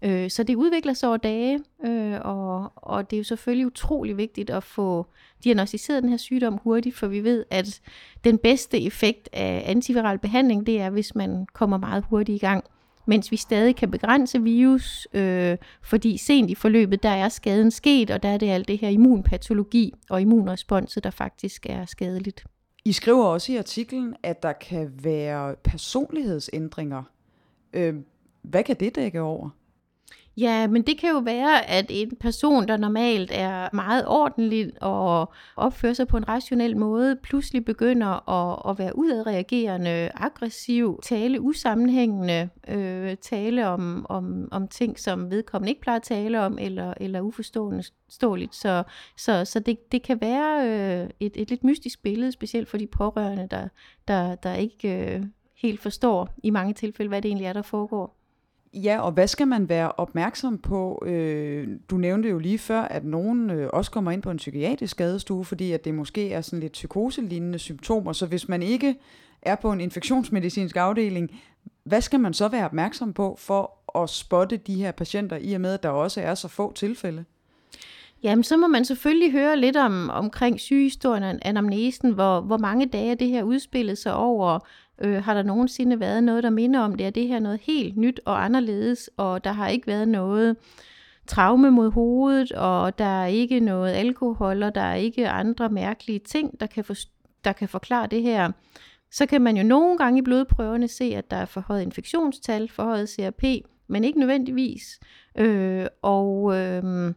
Øh, 0.02 0.30
så 0.30 0.44
det 0.44 0.56
udvikler 0.56 0.94
sig 0.94 1.10
over 1.10 1.18
dage, 1.18 1.60
øh, 1.86 2.20
og, 2.22 2.72
og 2.76 3.10
det 3.10 3.16
er 3.16 3.20
jo 3.20 3.24
selvfølgelig 3.24 3.68
utrolig 3.68 4.18
vigtigt 4.18 4.50
at 4.50 4.64
få 4.64 5.06
diagnostiseret 5.44 6.04
den 6.04 6.10
her 6.10 6.18
sygdom 6.18 6.60
hurtigt, 6.64 6.96
for 6.96 7.08
vi 7.08 7.24
ved, 7.24 7.46
at 7.50 7.82
den 8.24 8.38
bedste 8.38 8.82
effekt 8.82 9.30
af 9.34 9.64
antiviral 9.66 10.20
behandling, 10.20 10.66
det 10.66 10.82
er, 10.82 10.90
hvis 10.90 11.16
man 11.16 11.46
kommer 11.54 11.78
meget 11.78 12.06
hurtigt 12.10 12.36
i 12.36 12.46
gang 12.46 12.64
mens 13.06 13.32
vi 13.32 13.38
stadig 13.38 13.76
kan 13.76 13.92
begrænse 13.92 14.42
virus, 14.42 15.08
øh, 15.14 15.58
fordi 15.82 16.18
sent 16.18 16.50
i 16.50 16.56
forløbet, 16.56 17.04
der 17.04 17.10
er 17.10 17.30
skaden 17.30 17.72
sket, 17.72 18.12
og 18.12 18.24
der 18.24 18.30
er 18.30 18.38
det 18.38 18.50
alt 18.50 18.68
det 18.68 18.78
her 18.78 18.90
immunpatologi 18.90 19.94
og 20.10 20.22
immunresponset, 20.22 21.04
der 21.04 21.10
faktisk 21.10 21.66
er 21.70 21.86
skadeligt. 21.86 22.46
I 22.86 22.92
skriver 22.92 23.26
også 23.26 23.52
i 23.52 23.56
artiklen, 23.56 24.16
at 24.24 24.44
der 24.44 24.54
kan 24.54 24.92
være 25.04 25.56
personlighedsændringer. 25.64 27.04
Øh, 27.74 27.96
hvad 28.42 28.64
kan 28.64 28.76
det 28.80 28.96
dække 28.96 29.22
over? 29.22 29.50
Ja, 30.38 30.68
men 30.68 30.82
det 30.82 30.98
kan 30.98 31.10
jo 31.10 31.18
være, 31.18 31.70
at 31.70 31.86
en 31.90 32.16
person, 32.20 32.68
der 32.68 32.78
normalt 32.78 33.32
er 33.34 33.70
meget 33.74 34.08
ordentlig 34.08 34.72
og 34.82 35.34
opfører 35.56 35.94
sig 35.94 36.08
på 36.08 36.18
en 36.18 36.28
rationel 36.28 36.78
måde, 36.78 37.16
pludselig 37.24 37.66
begynder 37.66 38.30
at, 38.30 38.72
at 38.72 38.80
være 38.80 38.98
udadreagerende, 38.98 40.12
aggressiv, 40.16 41.00
tale 41.04 41.42
usammenhængende, 41.42 42.50
øh, 42.68 43.16
tale 43.18 43.68
om, 43.68 44.06
om, 44.10 44.48
om 44.52 44.68
ting, 44.68 45.00
som 45.00 45.32
vedkommende 45.32 45.70
ikke 45.70 45.82
plejer 45.82 46.00
at 46.00 46.04
tale 46.04 46.42
om, 46.42 46.58
eller, 46.62 46.94
eller 46.98 47.22
uforståeligt. 47.22 48.56
Så, 48.56 48.84
så, 49.18 49.46
så 49.46 49.60
det, 49.60 49.92
det 49.92 50.04
kan 50.04 50.22
være 50.22 50.68
øh, 50.68 51.10
et, 51.20 51.32
et 51.36 51.50
lidt 51.50 51.64
mystisk 51.64 52.04
billede, 52.04 52.32
specielt 52.32 52.70
for 52.70 52.78
de 52.78 52.88
pårørende, 52.88 53.48
der, 53.52 53.68
der, 54.08 54.36
der 54.36 54.54
ikke 54.54 55.16
øh, 55.16 55.24
helt 55.62 55.80
forstår 55.80 56.30
i 56.44 56.50
mange 56.50 56.74
tilfælde, 56.74 57.10
hvad 57.10 57.22
det 57.22 57.30
egentlig 57.30 57.48
er, 57.48 57.54
der 57.54 57.62
foregår. 57.62 58.21
Ja, 58.74 59.02
og 59.02 59.12
hvad 59.12 59.28
skal 59.28 59.48
man 59.48 59.70
være 59.70 59.92
opmærksom 59.92 60.58
på? 60.58 61.04
Øh, 61.06 61.68
du 61.90 61.98
nævnte 61.98 62.30
jo 62.30 62.40
lige 62.40 62.58
før, 62.58 62.82
at 62.82 63.06
nogen 63.06 63.50
øh, 63.50 63.70
også 63.74 63.92
kommer 63.92 64.12
ind 64.12 64.22
på 64.22 64.32
en 64.32 64.38
psykiatrisk 64.38 64.92
skadestue, 64.92 65.46
fordi 65.46 65.72
at 65.72 65.86
det 65.86 65.94
måske 65.94 66.32
er 66.32 66.42
sådan 66.42 66.60
lidt 66.60 66.72
psykoselignende 66.72 67.60
symptomer. 67.60 68.14
Så 68.14 68.26
hvis 68.26 68.50
man 68.50 68.64
ikke 68.64 68.96
er 69.42 69.56
på 69.56 69.72
en 69.72 69.82
infektionsmedicinsk 69.82 70.76
afdeling, 70.76 71.42
hvad 71.84 72.02
skal 72.02 72.20
man 72.20 72.34
så 72.34 72.48
være 72.48 72.66
opmærksom 72.66 73.14
på 73.14 73.36
for 73.40 74.00
at 74.02 74.10
spotte 74.10 74.58
de 74.58 74.76
her 74.76 74.92
patienter, 74.92 75.38
i 75.42 75.54
og 75.54 75.62
med 75.62 75.74
at 75.74 75.84
der 75.84 75.90
også 75.90 76.22
er 76.22 76.36
så 76.36 76.48
få 76.48 76.74
tilfælde? 76.74 77.26
Jamen, 78.24 78.44
så 78.44 78.58
må 78.58 78.68
man 78.68 78.86
selvfølgelig 78.86 79.32
høre 79.32 79.58
lidt 79.58 79.78
om 79.78 80.10
omkring 80.10 80.60
sygehistorien 80.60 81.24
og 81.24 81.40
anamnesen, 81.42 82.12
hvor, 82.14 82.42
hvor 82.42 82.58
mange 82.58 82.86
dage 82.86 83.16
det 83.16 83.28
her 83.28 83.44
udspillede 83.44 83.96
sig 83.96 84.14
over, 84.14 84.60
Øh, 85.02 85.24
har 85.24 85.34
der 85.34 85.44
nogensinde 85.44 86.00
været 86.00 86.24
noget, 86.24 86.44
der 86.44 86.50
minder 86.50 86.80
om 86.80 86.96
det? 86.96 87.06
Er 87.06 87.10
det 87.10 87.28
her 87.28 87.40
noget 87.40 87.60
helt 87.64 87.98
nyt 87.98 88.20
og 88.26 88.46
anderledes? 88.46 89.10
Og 89.18 89.44
der 89.44 89.52
har 89.52 89.68
ikke 89.68 89.88
været 89.88 90.08
noget 90.08 90.56
traume 91.28 91.72
mod 91.72 91.92
hovedet, 91.92 92.52
og 92.52 93.00
der 93.00 93.22
er 93.22 93.26
ikke 93.26 93.60
noget 93.60 93.92
alkohol, 93.92 94.64
og 94.64 94.76
der 94.76 94.82
er 94.82 94.96
ikke 94.96 95.30
andre 95.30 95.70
mærkelige 95.70 96.20
ting, 96.20 96.60
der 96.60 96.66
kan, 96.66 96.84
for, 96.84 96.96
der 97.44 97.52
kan 97.54 97.70
forklare 97.70 98.08
det 98.08 98.22
her. 98.22 98.52
Så 99.12 99.26
kan 99.26 99.42
man 99.42 99.58
jo 99.58 99.64
nogle 99.64 99.98
gange 99.98 100.20
i 100.20 100.22
blodprøverne 100.22 100.88
se, 100.88 101.04
at 101.04 101.32
der 101.32 101.38
er 101.38 101.46
forhøjet 101.46 101.82
infektionstal, 101.82 102.70
forhøjet 102.70 103.10
CRP, 103.10 103.44
men 103.88 104.04
ikke 104.04 104.20
nødvendigvis. 104.20 105.00
Øh, 105.38 105.86
og 106.02 106.58
øh, 106.58 107.14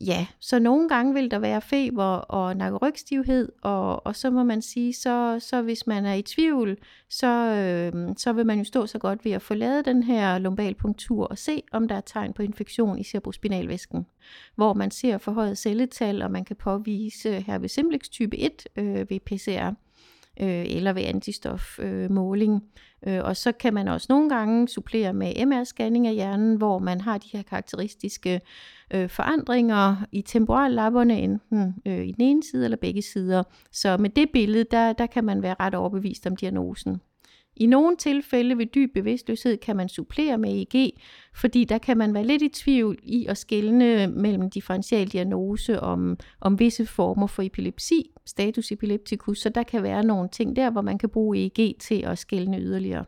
Ja, 0.00 0.26
så 0.40 0.58
nogle 0.58 0.88
gange 0.88 1.14
vil 1.14 1.30
der 1.30 1.38
være 1.38 1.60
feber 1.60 2.04
og 2.04 2.56
nakkerygstivhed, 2.56 3.52
og, 3.62 4.06
og 4.06 4.16
så 4.16 4.30
må 4.30 4.42
man 4.42 4.62
sige, 4.62 4.92
så, 4.94 5.36
så 5.40 5.62
hvis 5.62 5.86
man 5.86 6.06
er 6.06 6.14
i 6.14 6.22
tvivl, 6.22 6.78
så, 7.08 7.26
øh, 7.26 8.14
så 8.16 8.32
vil 8.32 8.46
man 8.46 8.58
jo 8.58 8.64
stå 8.64 8.86
så 8.86 8.98
godt 8.98 9.24
ved 9.24 9.32
at 9.32 9.42
få 9.42 9.54
lavet 9.54 9.84
den 9.84 10.02
her 10.02 10.38
lumbalpunktur 10.38 11.24
og 11.24 11.38
se, 11.38 11.62
om 11.72 11.88
der 11.88 11.94
er 11.94 12.00
tegn 12.00 12.32
på 12.32 12.42
infektion 12.42 12.98
i 12.98 13.04
cerebrospinalvæsken, 13.04 14.06
hvor 14.54 14.74
man 14.74 14.90
ser 14.90 15.18
forhøjet 15.18 15.58
celletal, 15.58 16.22
og 16.22 16.30
man 16.30 16.44
kan 16.44 16.56
påvise 16.56 17.40
herpes 17.40 17.72
simplex 17.72 18.08
type 18.08 18.38
1 18.38 18.66
øh, 18.76 19.10
ved 19.10 19.20
PCR 19.20 19.74
øh, 20.40 20.66
eller 20.68 20.92
ved 20.92 21.02
antistofmåling. 21.02 22.62
Øh, 23.06 23.16
øh, 23.16 23.24
og 23.24 23.36
så 23.36 23.52
kan 23.52 23.74
man 23.74 23.88
også 23.88 24.06
nogle 24.10 24.28
gange 24.28 24.68
supplere 24.68 25.12
med 25.12 25.32
MR-scanning 25.36 26.06
af 26.06 26.14
hjernen, 26.14 26.56
hvor 26.56 26.78
man 26.78 27.00
har 27.00 27.18
de 27.18 27.28
her 27.32 27.42
karakteristiske 27.42 28.40
øh, 28.94 29.08
forandringer 29.08 29.96
i 30.12 30.22
temporallapperne, 30.22 31.20
enten 31.20 31.74
øh, 31.86 32.06
i 32.06 32.12
den 32.12 32.24
ene 32.24 32.42
side 32.42 32.64
eller 32.64 32.76
begge 32.76 33.02
sider. 33.02 33.42
Så 33.72 33.96
med 33.96 34.10
det 34.10 34.30
billede, 34.32 34.64
der, 34.70 34.92
der 34.92 35.06
kan 35.06 35.24
man 35.24 35.42
være 35.42 35.56
ret 35.60 35.74
overbevist 35.74 36.26
om 36.26 36.36
diagnosen. 36.36 37.00
I 37.60 37.66
nogle 37.66 37.96
tilfælde 37.96 38.58
ved 38.58 38.66
dyb 38.66 38.94
bevidstløshed 38.94 39.56
kan 39.56 39.76
man 39.76 39.88
supplere 39.88 40.38
med 40.38 40.50
EEG, 40.50 40.92
fordi 41.34 41.64
der 41.64 41.78
kan 41.78 41.98
man 41.98 42.14
være 42.14 42.24
lidt 42.24 42.42
i 42.42 42.48
tvivl 42.48 42.98
i 43.02 43.26
at 43.26 43.38
skelne 43.38 44.06
mellem 44.06 44.50
differential 44.50 45.08
diagnose 45.08 45.80
om, 45.80 46.18
om 46.40 46.58
visse 46.58 46.86
former 46.86 47.26
for 47.26 47.42
epilepsi, 47.42 48.10
status 48.26 48.72
epilepticus, 48.72 49.38
så 49.38 49.48
der 49.48 49.62
kan 49.62 49.82
være 49.82 50.04
nogle 50.04 50.28
ting 50.28 50.56
der, 50.56 50.70
hvor 50.70 50.80
man 50.80 50.98
kan 50.98 51.08
bruge 51.08 51.38
EEG 51.38 51.76
til 51.80 52.04
at 52.04 52.18
skelne 52.18 52.58
yderligere. 52.58 53.04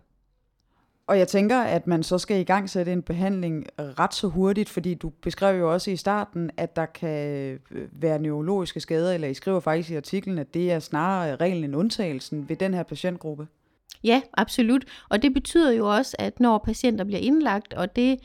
Og 1.06 1.18
jeg 1.18 1.28
tænker, 1.28 1.60
at 1.60 1.86
man 1.86 2.02
så 2.02 2.18
skal 2.18 2.40
i 2.40 2.44
gang 2.44 2.70
sætte 2.70 2.92
en 2.92 3.02
behandling 3.02 3.66
ret 3.78 4.14
så 4.14 4.28
hurtigt, 4.28 4.68
fordi 4.68 4.94
du 4.94 5.08
beskrev 5.22 5.58
jo 5.58 5.72
også 5.72 5.90
i 5.90 5.96
starten, 5.96 6.50
at 6.56 6.76
der 6.76 6.86
kan 6.86 7.28
øh, 7.70 7.88
være 7.92 8.18
neurologiske 8.18 8.80
skader, 8.80 9.12
eller 9.12 9.28
I 9.28 9.34
skriver 9.34 9.60
faktisk 9.60 9.90
i 9.90 9.96
artiklen, 9.96 10.38
at 10.38 10.54
det 10.54 10.72
er 10.72 10.78
snarere 10.78 11.36
reglen 11.36 11.64
end 11.64 11.76
undtagelsen 11.76 12.48
ved 12.48 12.56
den 12.56 12.74
her 12.74 12.82
patientgruppe. 12.82 13.46
Ja, 14.04 14.20
absolut. 14.32 14.84
Og 15.08 15.22
det 15.22 15.34
betyder 15.34 15.72
jo 15.72 15.96
også, 15.96 16.16
at 16.18 16.40
når 16.40 16.58
patienter 16.58 17.04
bliver 17.04 17.20
indlagt, 17.20 17.74
og 17.74 17.96
det 17.96 18.18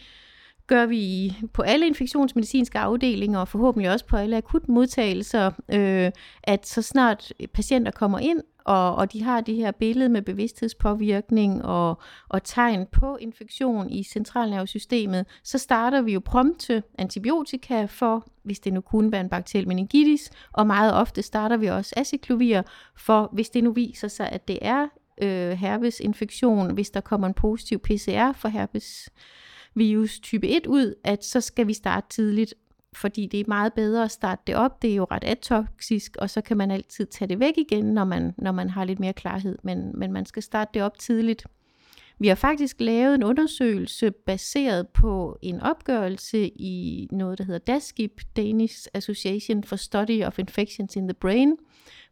gør 0.68 0.86
vi 0.86 1.36
på 1.54 1.62
alle 1.62 1.88
infektionsmedicinske 1.88 2.80
afdelinger, 2.80 3.40
og 3.40 3.48
forhåbentlig 3.48 3.92
også 3.92 4.06
på 4.06 4.18
alle 4.18 4.38
akutmodtagelser, 4.38 5.52
øh, 5.74 6.12
at 6.44 6.68
så 6.68 6.82
snart 6.82 7.34
patienter 7.54 7.92
kommer 7.92 8.20
ind, 8.20 8.42
og, 8.66 8.96
og 8.96 9.14
de 9.14 9.24
har 9.24 9.42
det 9.42 9.56
her 9.56 9.72
billede 9.72 10.10
med 10.10 10.22
bevidsthedspåvirkning 10.22 11.66
og, 11.66 12.02
og 12.30 12.44
tegn 12.44 12.86
på 12.92 13.18
infektion 13.22 13.90
i 13.90 14.04
centralnervesystemet, 14.04 15.26
så 15.44 15.58
starter 15.58 16.02
vi 16.02 16.14
jo 16.14 16.22
prompte 16.26 16.84
antibiotika 16.98 17.86
for, 17.86 18.28
hvis 18.44 18.60
det 18.60 18.74
nu 18.74 18.82
kunne 18.82 19.12
være 19.12 19.22
en 19.22 19.30
bakteriel 19.30 19.68
meningitis, 19.68 20.32
og 20.54 20.68
meget 20.68 20.94
ofte 20.94 21.22
starter 21.22 21.58
vi 21.58 21.68
også 21.68 21.94
acyklovir 21.98 22.62
for, 22.96 23.30
hvis 23.34 23.50
det 23.50 23.64
nu 23.64 23.72
viser 23.72 24.08
sig, 24.08 24.30
at 24.30 24.48
det 24.48 24.60
er 24.62 24.88
øh, 25.22 25.52
herpesinfektion, 25.52 26.74
hvis 26.74 26.90
der 26.90 27.02
kommer 27.02 27.28
en 27.28 27.34
positiv 27.34 27.80
PCR 27.80 28.32
for 28.32 28.48
herpes 28.48 29.10
virus 29.76 30.20
type 30.20 30.48
1 30.48 30.68
ud, 30.68 30.96
at 31.04 31.26
så 31.26 31.42
skal 31.42 31.68
vi 31.68 31.74
starte 31.74 32.08
tidligt, 32.10 32.54
fordi 32.96 33.26
det 33.26 33.40
er 33.40 33.44
meget 33.48 33.74
bedre 33.74 34.04
at 34.04 34.12
starte 34.12 34.42
det 34.48 34.56
op. 34.56 34.82
Det 34.82 34.92
er 34.92 34.96
jo 34.96 35.08
ret 35.12 35.24
atoxisk, 35.24 36.18
og 36.20 36.30
så 36.30 36.42
kan 36.42 36.58
man 36.58 36.72
altid 36.72 37.06
tage 37.06 37.30
det 37.30 37.40
væk 37.40 37.54
igen, 37.58 37.86
når 37.86 38.04
man, 38.04 38.34
når 38.38 38.52
man 38.52 38.70
har 38.70 38.86
lidt 38.86 39.00
mere 39.00 39.14
klarhed, 39.14 39.58
men, 39.64 39.92
men 40.00 40.12
man 40.14 40.26
skal 40.26 40.44
starte 40.44 40.72
det 40.74 40.82
op 40.82 41.00
tidligt. 41.00 41.46
Vi 42.20 42.28
har 42.28 42.36
faktisk 42.36 42.76
lavet 42.80 43.16
en 43.16 43.24
undersøgelse 43.24 44.12
baseret 44.12 44.88
på 44.88 45.38
en 45.42 45.60
opgørelse 45.60 46.48
i 46.48 47.08
noget, 47.12 47.38
der 47.38 47.44
hedder 47.44 47.60
DASKIP, 47.60 48.22
Danish 48.36 48.88
Association 48.94 49.64
for 49.64 49.76
Study 49.76 50.24
of 50.24 50.40
Infections 50.40 50.96
in 50.96 51.08
the 51.08 51.14
Brain, 51.14 51.58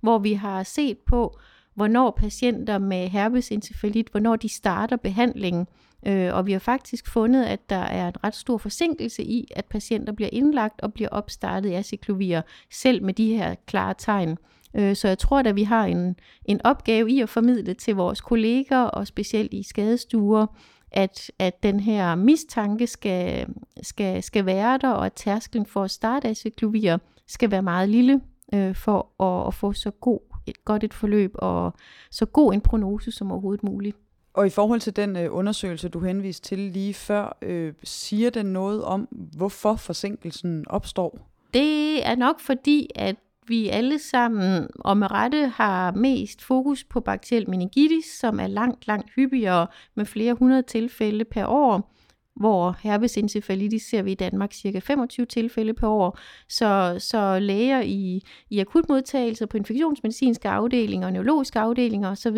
hvor 0.01 0.19
vi 0.19 0.33
har 0.33 0.63
set 0.63 0.97
på, 0.97 1.39
hvornår 1.75 2.11
patienter 2.11 2.77
med 2.77 3.07
herpesencefalit, 3.07 4.07
hvornår 4.07 4.35
de 4.35 4.49
starter 4.49 4.95
behandlingen. 4.95 5.67
Øh, 6.07 6.33
og 6.33 6.45
vi 6.45 6.51
har 6.51 6.59
faktisk 6.59 7.07
fundet, 7.07 7.43
at 7.43 7.69
der 7.69 7.75
er 7.75 8.07
en 8.07 8.23
ret 8.23 8.35
stor 8.35 8.57
forsinkelse 8.57 9.23
i, 9.23 9.47
at 9.55 9.65
patienter 9.65 10.13
bliver 10.13 10.29
indlagt 10.31 10.81
og 10.81 10.93
bliver 10.93 11.09
opstartet 11.09 11.69
i 11.69 11.73
acyklovir, 11.73 12.41
selv 12.71 13.03
med 13.03 13.13
de 13.13 13.37
her 13.37 13.55
klare 13.65 13.93
tegn. 13.97 14.37
Øh, 14.73 14.95
så 14.95 15.07
jeg 15.07 15.17
tror, 15.17 15.39
at 15.39 15.55
vi 15.55 15.63
har 15.63 15.85
en, 15.85 16.15
en 16.45 16.61
opgave 16.63 17.11
i 17.11 17.21
at 17.21 17.29
formidle 17.29 17.73
til 17.73 17.95
vores 17.95 18.21
kolleger, 18.21 18.81
og 18.81 19.07
specielt 19.07 19.53
i 19.53 19.63
skadestuer, 19.63 20.45
at, 20.91 21.31
at 21.39 21.63
den 21.63 21.79
her 21.79 22.15
mistanke 22.15 22.87
skal, 22.87 23.47
skal, 23.81 24.23
skal 24.23 24.45
være 24.45 24.77
der, 24.77 24.89
og 24.89 25.05
at 25.05 25.13
tærsklen 25.13 25.65
for 25.65 25.83
at 25.83 25.91
starte 25.91 26.27
acyklovir 26.27 26.97
skal 27.27 27.51
være 27.51 27.61
meget 27.61 27.89
lille 27.89 28.21
øh, 28.53 28.75
for 28.75 29.23
at, 29.23 29.47
at 29.47 29.53
få 29.53 29.73
så 29.73 29.91
god, 29.91 30.19
et 30.47 30.65
godt 30.65 30.83
et 30.83 30.93
forløb 30.93 31.31
og 31.35 31.73
så 32.11 32.25
god 32.25 32.53
en 32.53 32.61
prognose 32.61 33.11
som 33.11 33.31
overhovedet 33.31 33.63
muligt. 33.63 33.97
Og 34.33 34.47
i 34.47 34.49
forhold 34.49 34.79
til 34.79 34.95
den 34.95 35.15
øh, 35.15 35.35
undersøgelse, 35.35 35.89
du 35.89 35.99
henviste 35.99 36.47
til 36.47 36.59
lige 36.59 36.93
før, 36.93 37.37
øh, 37.41 37.73
siger 37.83 38.29
den 38.29 38.45
noget 38.45 38.83
om, 38.83 39.07
hvorfor 39.11 39.75
forsinkelsen 39.75 40.65
opstår? 40.69 41.29
Det 41.53 42.07
er 42.07 42.15
nok 42.15 42.39
fordi, 42.39 42.89
at 42.95 43.15
vi 43.47 43.69
alle 43.69 43.99
sammen 43.99 44.67
og 44.79 44.97
med 44.97 45.11
rette 45.11 45.47
har 45.47 45.91
mest 45.91 46.43
fokus 46.43 46.83
på 46.83 46.99
bakteriel 46.99 47.49
meningitis, 47.49 48.05
som 48.19 48.39
er 48.39 48.47
langt, 48.47 48.87
langt 48.87 49.09
hyppigere 49.15 49.67
med 49.95 50.05
flere 50.05 50.33
hundrede 50.33 50.61
tilfælde 50.61 51.25
per 51.25 51.45
år 51.45 51.93
hvor 52.35 52.77
herpesencefalitis 52.83 53.83
ser 53.83 54.01
vi 54.01 54.11
i 54.11 54.15
Danmark 54.15 54.53
cirka 54.53 54.79
25 54.79 55.25
tilfælde 55.25 55.73
per 55.73 55.87
år. 55.87 56.19
Så, 56.49 56.95
så 56.99 57.39
læger 57.39 57.81
i, 57.81 58.21
i 58.49 58.59
akutmodtagelser 58.59 59.45
på 59.45 59.57
infektionsmedicinske 59.57 60.49
afdelinger 60.49 61.07
og 61.07 61.13
neurologiske 61.13 61.59
afdelinger 61.59 62.11
osv., 62.11 62.37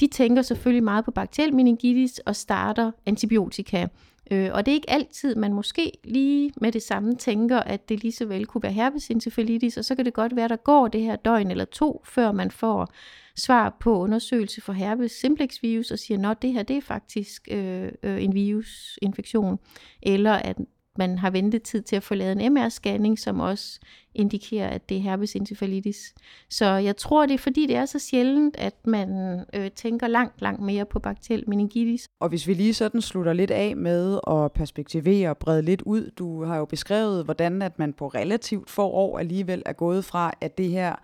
de 0.00 0.06
tænker 0.06 0.42
selvfølgelig 0.42 0.84
meget 0.84 1.04
på 1.04 1.10
bakteriel 1.10 1.54
meningitis 1.54 2.18
og 2.18 2.36
starter 2.36 2.90
antibiotika. 3.06 3.86
Øh, 4.30 4.50
og 4.52 4.66
det 4.66 4.72
er 4.72 4.76
ikke 4.76 4.90
altid, 4.90 5.34
man 5.34 5.52
måske 5.52 5.92
lige 6.04 6.52
med 6.60 6.72
det 6.72 6.82
samme 6.82 7.14
tænker, 7.14 7.58
at 7.58 7.88
det 7.88 8.02
lige 8.02 8.12
så 8.12 8.26
vel 8.26 8.46
kunne 8.46 8.62
være 8.62 8.72
herpesencefalitis, 8.72 9.76
og 9.76 9.84
så 9.84 9.94
kan 9.94 10.04
det 10.04 10.14
godt 10.14 10.36
være, 10.36 10.48
der 10.48 10.56
går 10.56 10.88
det 10.88 11.00
her 11.00 11.16
døgn 11.16 11.50
eller 11.50 11.64
to, 11.64 12.02
før 12.04 12.32
man 12.32 12.50
får 12.50 12.92
svar 13.36 13.76
på 13.80 13.98
undersøgelse 13.98 14.60
for 14.60 14.72
herpes 14.72 15.12
simplex 15.12 15.62
virus 15.62 15.90
og 15.90 15.98
siger, 15.98 16.30
at 16.30 16.42
det 16.42 16.52
her 16.52 16.62
det 16.62 16.76
er 16.76 16.80
faktisk 16.80 17.48
øh, 17.50 17.92
øh, 18.02 18.24
en 18.24 18.34
virusinfektion, 18.34 19.58
eller 20.02 20.32
at 20.32 20.56
man 20.98 21.18
har 21.18 21.30
ventet 21.30 21.62
tid 21.62 21.82
til 21.82 21.96
at 21.96 22.02
få 22.02 22.14
lavet 22.14 22.32
en 22.32 22.58
MR-scanning, 22.58 23.16
som 23.16 23.40
også 23.40 23.80
indikerer, 24.14 24.68
at 24.68 24.88
det 24.88 24.96
er 24.96 25.00
herpes 25.00 25.36
encephalitis. 25.36 26.14
Så 26.50 26.66
jeg 26.66 26.96
tror, 26.96 27.26
det 27.26 27.34
er 27.34 27.38
fordi, 27.38 27.66
det 27.66 27.76
er 27.76 27.86
så 27.86 27.98
sjældent, 27.98 28.56
at 28.56 28.74
man 28.84 29.40
øh, 29.54 29.70
tænker 29.70 30.06
langt, 30.06 30.42
langt 30.42 30.62
mere 30.62 30.84
på 30.84 30.98
bakteriel 30.98 31.44
meningitis. 31.46 32.08
Og 32.20 32.28
hvis 32.28 32.46
vi 32.46 32.54
lige 32.54 32.74
sådan 32.74 33.00
slutter 33.00 33.32
lidt 33.32 33.50
af 33.50 33.76
med 33.76 34.20
at 34.30 34.52
perspektivere 34.52 35.30
og 35.30 35.38
brede 35.38 35.62
lidt 35.62 35.82
ud, 35.82 36.10
du 36.18 36.44
har 36.44 36.56
jo 36.56 36.64
beskrevet, 36.64 37.24
hvordan 37.24 37.62
at 37.62 37.78
man 37.78 37.92
på 37.92 38.06
relativt 38.06 38.70
få 38.70 38.82
år 38.82 39.18
alligevel 39.18 39.62
er 39.66 39.72
gået 39.72 40.04
fra, 40.04 40.32
at 40.40 40.58
det 40.58 40.68
her 40.68 40.94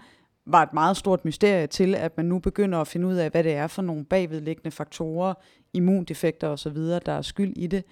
var 0.46 0.62
et 0.62 0.72
meget 0.72 0.96
stort 0.96 1.24
mysterie 1.24 1.66
til, 1.66 1.94
at 1.94 2.16
man 2.16 2.26
nu 2.26 2.38
begynder 2.38 2.78
at 2.78 2.88
finde 2.88 3.06
ud 3.06 3.14
af, 3.14 3.30
hvad 3.30 3.44
det 3.44 3.52
er 3.54 3.66
for 3.66 3.82
nogle 3.82 4.04
bagvedliggende 4.04 4.70
faktorer, 4.70 5.34
immundefekter 5.72 6.48
osv., 6.48 6.76
der 6.76 7.12
er 7.12 7.22
skyld 7.22 7.52
i 7.56 7.66
det. 7.66 7.84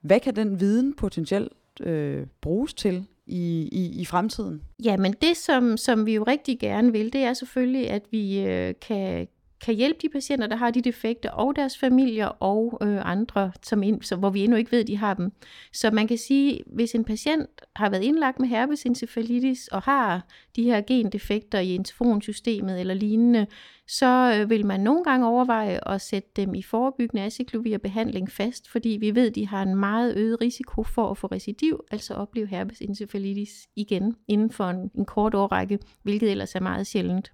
Hvad 0.00 0.20
kan 0.20 0.36
den 0.36 0.60
viden 0.60 0.94
potentielt 0.94 1.52
øh, 1.80 2.26
bruges 2.40 2.74
til 2.74 3.06
i, 3.26 3.68
i, 3.72 4.00
i 4.00 4.04
fremtiden? 4.04 4.62
Ja, 4.84 4.96
men 4.96 5.14
det, 5.22 5.36
som, 5.36 5.76
som 5.76 6.06
vi 6.06 6.14
jo 6.14 6.22
rigtig 6.22 6.58
gerne 6.58 6.92
vil, 6.92 7.12
det 7.12 7.20
er 7.20 7.32
selvfølgelig, 7.32 7.90
at 7.90 8.02
vi 8.10 8.40
øh, 8.40 8.74
kan, 8.80 9.28
kan 9.60 9.74
hjælpe 9.74 9.98
de 10.02 10.08
patienter, 10.08 10.46
der 10.46 10.56
har 10.56 10.70
de 10.70 10.80
defekter, 10.80 11.30
og 11.30 11.56
deres 11.56 11.78
familier 11.78 12.26
og 12.26 12.78
øh, 12.82 13.10
andre, 13.10 13.52
som 13.62 13.82
ind, 13.82 14.02
så, 14.02 14.16
hvor 14.16 14.30
vi 14.30 14.44
endnu 14.44 14.56
ikke 14.56 14.72
ved, 14.72 14.84
de 14.84 14.96
har 14.96 15.14
dem. 15.14 15.32
Så 15.72 15.90
man 15.90 16.06
kan 16.06 16.18
sige, 16.18 16.60
hvis 16.66 16.94
en 16.94 17.04
patient 17.04 17.50
har 17.76 17.90
været 17.90 18.02
indlagt 18.02 18.40
med 18.40 18.48
herpesencefalitis 18.48 19.68
og 19.68 19.82
har 19.82 20.26
de 20.56 20.62
her 20.62 20.80
gendefekter 20.80 21.58
i 21.58 21.74
interferonsystemet 21.74 22.80
eller 22.80 22.94
lignende, 22.94 23.46
så 23.88 24.40
øh, 24.40 24.50
vil 24.50 24.66
man 24.66 24.80
nogle 24.80 25.04
gange 25.04 25.26
overveje 25.26 25.80
at 25.86 26.00
sætte 26.00 26.28
dem 26.36 26.54
i 26.54 26.62
forebyggende 26.62 27.24
acyklovir-behandling 27.24 28.30
fast, 28.30 28.68
fordi 28.68 28.88
vi 29.00 29.14
ved, 29.14 29.30
de 29.30 29.46
har 29.46 29.62
en 29.62 29.76
meget 29.76 30.16
øget 30.16 30.40
risiko 30.40 30.82
for 30.82 31.10
at 31.10 31.18
få 31.18 31.26
recidiv, 31.26 31.80
altså 31.90 32.14
opleve 32.14 32.46
herpesencefalitis 32.46 33.68
igen 33.76 34.14
inden 34.28 34.50
for 34.50 34.64
en, 34.64 34.90
en 34.94 35.04
kort 35.04 35.34
årrække, 35.34 35.78
hvilket 36.02 36.30
ellers 36.30 36.54
er 36.54 36.60
meget 36.60 36.86
sjældent. 36.86 37.32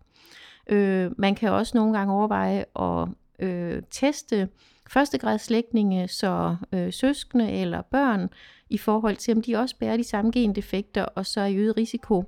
Øh, 0.67 1.11
man 1.19 1.35
kan 1.35 1.51
også 1.51 1.73
nogle 1.79 1.99
gange 1.99 2.15
overveje 2.15 2.65
at 2.81 3.09
øh, 3.39 3.83
teste 3.91 4.49
førstegradslægtninge, 4.91 6.09
så 6.09 6.57
øh, 6.73 6.93
søskende 6.93 7.53
eller 7.53 7.83
børn, 7.83 8.31
i 8.71 8.79
forhold 8.79 9.17
til, 9.17 9.37
om 9.37 9.43
de 9.43 9.57
også 9.57 9.77
bærer 9.79 9.97
de 9.97 10.05
samme 10.05 10.31
gendefekter, 10.31 11.03
og 11.03 11.27
så 11.27 11.41
er 11.41 11.47
i 11.47 11.57
øget 11.57 11.77
risiko. 11.77 12.25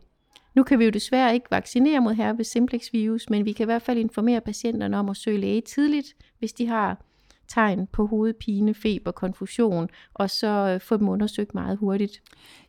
Nu 0.54 0.62
kan 0.62 0.78
vi 0.78 0.84
jo 0.84 0.90
desværre 0.90 1.34
ikke 1.34 1.46
vaccinere 1.50 2.00
mod 2.00 2.14
herpes 2.14 2.46
simplex 2.46 2.92
virus, 2.92 3.30
men 3.30 3.44
vi 3.44 3.52
kan 3.52 3.64
i 3.64 3.70
hvert 3.70 3.82
fald 3.82 3.98
informere 3.98 4.40
patienterne 4.40 4.98
om 4.98 5.08
at 5.08 5.16
søge 5.16 5.38
læge 5.38 5.60
tidligt, 5.60 6.16
hvis 6.38 6.52
de 6.52 6.66
har 6.66 7.04
tegn 7.48 7.86
på 7.86 8.06
hovedpine, 8.06 8.74
feber, 8.74 9.10
konfusion, 9.10 9.88
og 10.14 10.30
så 10.30 10.46
øh, 10.46 10.80
få 10.80 10.96
dem 10.96 11.08
undersøgt 11.08 11.54
meget 11.54 11.78
hurtigt. 11.78 12.22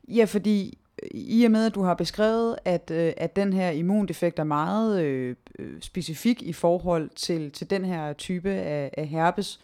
Ja, 0.08 0.26
fordi 0.26 0.78
i 1.12 1.44
og 1.46 1.52
med, 1.52 1.66
at 1.66 1.76
du 1.76 1.82
har 1.82 1.94
beskrevet, 1.94 2.56
at, 2.66 2.92
øh, 2.92 3.14
at 3.18 3.36
den 3.36 3.54
her 3.54 3.70
immundefekt 3.70 4.40
er 4.40 4.44
meget 4.44 5.02
øh, 5.02 5.36
øh, 5.60 5.82
specifik 5.82 6.42
i 6.42 6.54
forhold 6.54 7.10
til, 7.16 7.52
til 7.52 7.70
den 7.70 7.86
her 7.86 8.14
type 8.14 8.50
af, 8.50 8.92
af 8.98 9.08
herpes, 9.08 9.60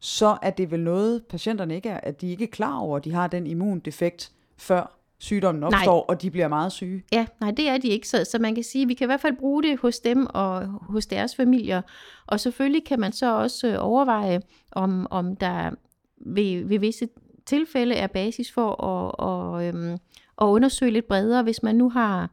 så 0.00 0.36
er 0.42 0.50
det 0.50 0.70
vel 0.70 0.80
noget, 0.80 1.26
patienterne 1.26 1.74
ikke 1.74 1.88
er, 1.88 2.00
at 2.02 2.20
de 2.20 2.30
ikke 2.30 2.44
er 2.44 2.48
klar 2.48 2.78
over, 2.78 2.96
at 2.96 3.04
de 3.04 3.12
har 3.12 3.26
den 3.26 3.46
immundefekt, 3.46 4.32
før 4.56 4.98
sygdommen 5.18 5.62
opstår, 5.62 5.94
nej. 5.94 6.04
og 6.08 6.22
de 6.22 6.30
bliver 6.30 6.48
meget 6.48 6.72
syge. 6.72 7.02
Ja, 7.12 7.26
nej, 7.40 7.50
det 7.50 7.68
er 7.68 7.78
de 7.78 7.88
ikke. 7.88 8.08
Så, 8.08 8.24
så 8.30 8.38
man 8.38 8.54
kan 8.54 8.64
sige, 8.64 8.82
at 8.82 8.88
vi 8.88 8.94
kan 8.94 9.04
i 9.04 9.08
hvert 9.08 9.20
fald 9.20 9.36
bruge 9.36 9.62
det 9.62 9.78
hos 9.78 9.98
dem 10.00 10.26
og 10.26 10.66
hos 10.66 11.06
deres 11.06 11.36
familier. 11.36 11.82
Og 12.26 12.40
selvfølgelig 12.40 12.84
kan 12.84 13.00
man 13.00 13.12
så 13.12 13.36
også 13.36 13.66
øh, 13.66 13.76
overveje, 13.78 14.40
om, 14.72 15.06
om 15.10 15.36
der 15.36 15.70
ved, 16.16 16.64
ved 16.64 16.78
visse 16.78 17.08
tilfælde 17.46 17.94
er 17.94 18.06
basis 18.06 18.52
for 18.52 18.70
at, 18.70 19.14
og, 19.18 19.66
øhm, 19.66 19.98
at 20.40 20.46
undersøge 20.46 20.92
lidt 20.92 21.08
bredere, 21.08 21.42
hvis 21.42 21.62
man 21.62 21.76
nu 21.76 21.90
har 21.90 22.30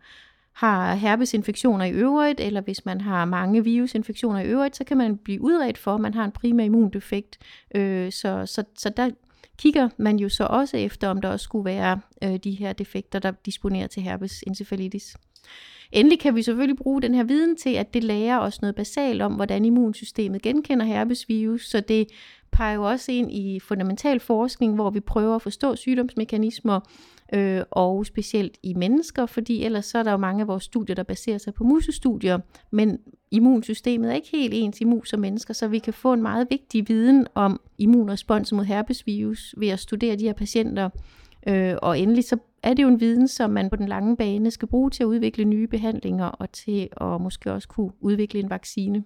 har 0.54 0.96
herpesinfektioner 0.96 1.86
i 1.86 1.92
øvrigt, 1.92 2.40
eller 2.40 2.62
hvis 2.62 2.86
man 2.86 3.02
har 3.02 3.26
mange 3.26 3.64
virusinfektioner 3.64 4.40
i 4.40 4.46
øvrigt, 4.46 4.76
så 4.76 4.84
kan 4.84 4.98
man 4.98 5.18
blive 5.18 5.42
udredt 5.42 5.78
for, 5.78 5.96
at 5.96 6.02
man 6.02 6.14
har 6.14 6.26
en 6.26 6.32
primær 6.32 6.64
immundefekt. 6.64 7.38
Øh, 7.76 8.12
så, 8.12 8.46
så, 8.46 8.64
så 8.78 8.90
der 8.90 9.10
kigger 9.58 9.90
man 9.98 10.20
jo 10.20 10.30
så 10.30 10.44
også 10.44 10.78
efter, 10.78 11.08
om 11.08 11.22
der 11.22 11.30
også 11.30 11.44
skulle 11.44 11.66
være 11.66 12.00
øh, 12.24 12.36
de 12.36 12.52
her 12.52 12.74
defekter, 12.74 13.20
der 13.20 13.32
disponerer 13.46 13.88
til 13.88 14.04
herpes 14.04 14.44
encephalitis. 14.48 15.16
Endelig 15.92 16.20
kan 16.20 16.36
vi 16.36 16.44
selvfølgelig 16.44 16.78
bruge 16.78 17.02
den 17.02 17.16
her 17.16 17.24
viden 17.24 17.58
til, 17.58 17.74
at 17.74 17.94
det 17.94 18.04
lærer 18.04 18.40
os 18.40 18.62
noget 18.62 18.76
basalt 18.76 19.22
om, 19.22 19.34
hvordan 19.34 19.66
immunsystemet 19.66 20.42
genkender 20.42 20.86
herpesvirus, 20.86 21.70
så 21.70 21.80
det 21.80 22.08
peger 22.52 22.76
jo 22.76 22.84
også 22.84 23.12
ind 23.12 23.32
i 23.32 23.60
fundamental 23.60 24.20
forskning, 24.20 24.76
hvor 24.76 24.90
vi 24.90 25.00
prøver 25.00 25.36
at 25.36 25.42
forstå 25.42 25.76
sygdomsmekanismer, 25.76 26.80
øh, 27.34 27.64
og 27.72 28.06
specielt 28.06 28.58
i 28.64 28.74
mennesker, 28.74 29.26
fordi 29.26 29.64
ellers 29.64 29.86
så 29.86 29.98
er 29.98 30.04
der 30.04 30.12
jo 30.12 30.18
mange 30.18 30.42
af 30.42 30.48
vores 30.48 30.64
studier, 30.64 30.96
der 30.96 31.04
baserer 31.04 31.38
sig 31.38 31.54
på 31.54 31.64
musestudier, 31.64 32.40
men 32.72 33.00
immunsystemet 33.32 34.10
er 34.10 34.16
ikke 34.16 34.30
helt 34.32 34.54
ens 34.54 34.82
i 34.82 34.84
mus 34.84 35.14
og 35.14 35.20
mennesker, 35.20 35.54
så 35.54 35.68
vi 35.68 35.80
kan 35.80 35.94
få 35.94 36.14
en 36.14 36.22
meget 36.22 36.48
vigtig 36.50 36.88
viden 36.88 37.28
om 37.36 37.62
immunrespons 37.78 38.54
mod 38.54 38.66
herpesvirus 38.66 39.56
ved 39.58 39.68
at 39.68 39.80
studere 39.80 40.16
de 40.16 40.24
her 40.24 40.34
patienter. 40.34 40.90
Øh, 41.48 41.76
og 41.82 42.00
endelig 42.00 42.24
så 42.24 42.38
er 42.64 42.74
det 42.74 42.84
jo 42.84 42.88
en 42.88 43.00
viden, 43.00 43.28
som 43.28 43.50
man 43.50 43.70
på 43.70 43.76
den 43.76 43.88
lange 43.88 44.18
bane 44.18 44.52
skal 44.52 44.68
bruge 44.68 44.90
til 44.90 45.04
at 45.04 45.08
udvikle 45.08 45.46
nye 45.46 45.68
behandlinger 45.68 46.26
og 46.26 46.52
til 46.52 46.90
at 47.02 47.22
måske 47.22 47.54
også 47.54 47.68
kunne 47.68 47.92
udvikle 48.00 48.40
en 48.40 48.50
vaccine. 48.50 49.04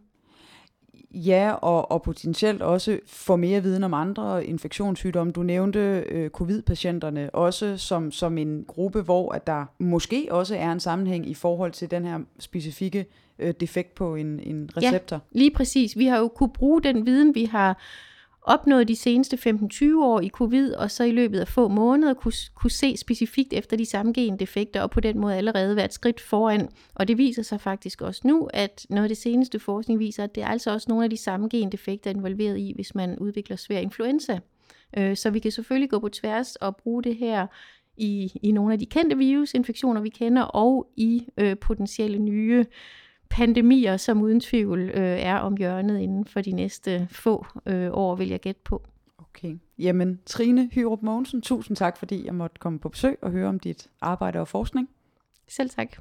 Ja, 1.15 1.51
og, 1.51 1.91
og 1.91 2.01
potentielt 2.01 2.61
også 2.61 2.99
få 3.07 3.35
mere 3.35 3.63
viden 3.63 3.83
om 3.83 3.93
andre 3.93 4.45
infektionssygdomme. 4.45 5.33
Du 5.33 5.43
nævnte 5.43 5.79
øh, 6.09 6.29
covid-patienterne 6.29 7.29
også 7.35 7.77
som, 7.77 8.11
som 8.11 8.37
en 8.37 8.65
gruppe, 8.67 9.01
hvor 9.01 9.31
at 9.31 9.47
der 9.47 9.65
måske 9.79 10.27
også 10.31 10.55
er 10.55 10.71
en 10.71 10.79
sammenhæng 10.79 11.29
i 11.29 11.33
forhold 11.33 11.71
til 11.71 11.91
den 11.91 12.05
her 12.05 12.19
specifikke 12.39 13.05
øh, 13.39 13.53
defekt 13.59 13.95
på 13.95 14.15
en, 14.15 14.39
en 14.39 14.69
receptor. 14.77 15.15
Ja, 15.15 15.39
lige 15.39 15.51
præcis. 15.51 15.97
Vi 15.97 16.05
har 16.05 16.17
jo 16.17 16.27
kunne 16.27 16.53
bruge 16.53 16.81
den 16.83 17.05
viden, 17.05 17.35
vi 17.35 17.45
har 17.45 17.77
opnået 18.45 18.87
de 18.87 18.95
seneste 18.95 19.37
15-20 19.49 20.03
år 20.03 20.21
i 20.21 20.29
covid, 20.29 20.73
og 20.73 20.91
så 20.91 21.03
i 21.03 21.11
løbet 21.11 21.39
af 21.39 21.47
få 21.47 21.67
måneder 21.67 22.13
kunne, 22.13 22.33
kunne 22.55 22.71
se 22.71 22.97
specifikt 22.97 23.53
efter 23.53 23.77
de 23.77 23.85
samme 23.85 24.13
gendefekter, 24.13 24.81
og 24.81 24.91
på 24.91 24.99
den 24.99 25.19
måde 25.19 25.35
allerede 25.35 25.75
været 25.75 25.85
et 25.85 25.93
skridt 25.93 26.19
foran. 26.21 26.69
Og 26.95 27.07
det 27.07 27.17
viser 27.17 27.43
sig 27.43 27.61
faktisk 27.61 28.01
også 28.01 28.21
nu, 28.23 28.49
at 28.53 28.85
noget 28.89 29.03
af 29.03 29.09
det 29.09 29.17
seneste 29.17 29.59
forskning 29.59 29.99
viser, 29.99 30.23
at 30.23 30.35
det 30.35 30.43
er 30.43 30.47
altså 30.47 30.73
også 30.73 30.85
nogle 30.89 31.03
af 31.03 31.09
de 31.09 31.17
samme 31.17 31.49
gendefekter 31.49 32.09
involveret 32.09 32.57
i, 32.57 32.71
hvis 32.75 32.95
man 32.95 33.19
udvikler 33.19 33.55
svær 33.55 33.79
influenza. 33.79 34.39
Øh, 34.97 35.15
så 35.15 35.29
vi 35.29 35.39
kan 35.39 35.51
selvfølgelig 35.51 35.89
gå 35.89 35.99
på 35.99 36.09
tværs 36.09 36.55
og 36.55 36.75
bruge 36.75 37.03
det 37.03 37.15
her 37.15 37.47
i, 37.97 38.31
i 38.43 38.51
nogle 38.51 38.73
af 38.73 38.79
de 38.79 38.85
kendte 38.85 39.17
virusinfektioner, 39.17 40.01
vi 40.01 40.09
kender, 40.09 40.41
og 40.41 40.87
i 40.95 41.27
øh, 41.37 41.57
potentielle 41.57 42.19
nye 42.19 42.65
pandemier, 43.29 43.97
som 43.97 44.21
uden 44.21 44.39
tvivl 44.39 44.79
øh, 44.79 45.19
er 45.19 45.37
om 45.37 45.57
hjørnet 45.57 45.99
inden 45.99 46.25
for 46.25 46.41
de 46.41 46.51
næste 46.51 47.07
få 47.11 47.45
øh, 47.65 47.89
år, 47.91 48.15
vil 48.15 48.27
jeg 48.27 48.39
gætte 48.39 48.61
på. 48.63 48.83
Okay. 49.17 49.57
Jamen, 49.79 50.19
Trine 50.25 50.69
Hyrup 50.73 51.01
Mogensen, 51.01 51.41
tusind 51.41 51.77
tak, 51.77 51.97
fordi 51.97 52.25
jeg 52.25 52.35
måtte 52.35 52.59
komme 52.59 52.79
på 52.79 52.89
besøg 52.89 53.17
og 53.21 53.31
høre 53.31 53.47
om 53.47 53.59
dit 53.59 53.87
arbejde 54.01 54.39
og 54.39 54.47
forskning. 54.47 54.89
Selv 55.47 55.69
tak. 55.69 55.97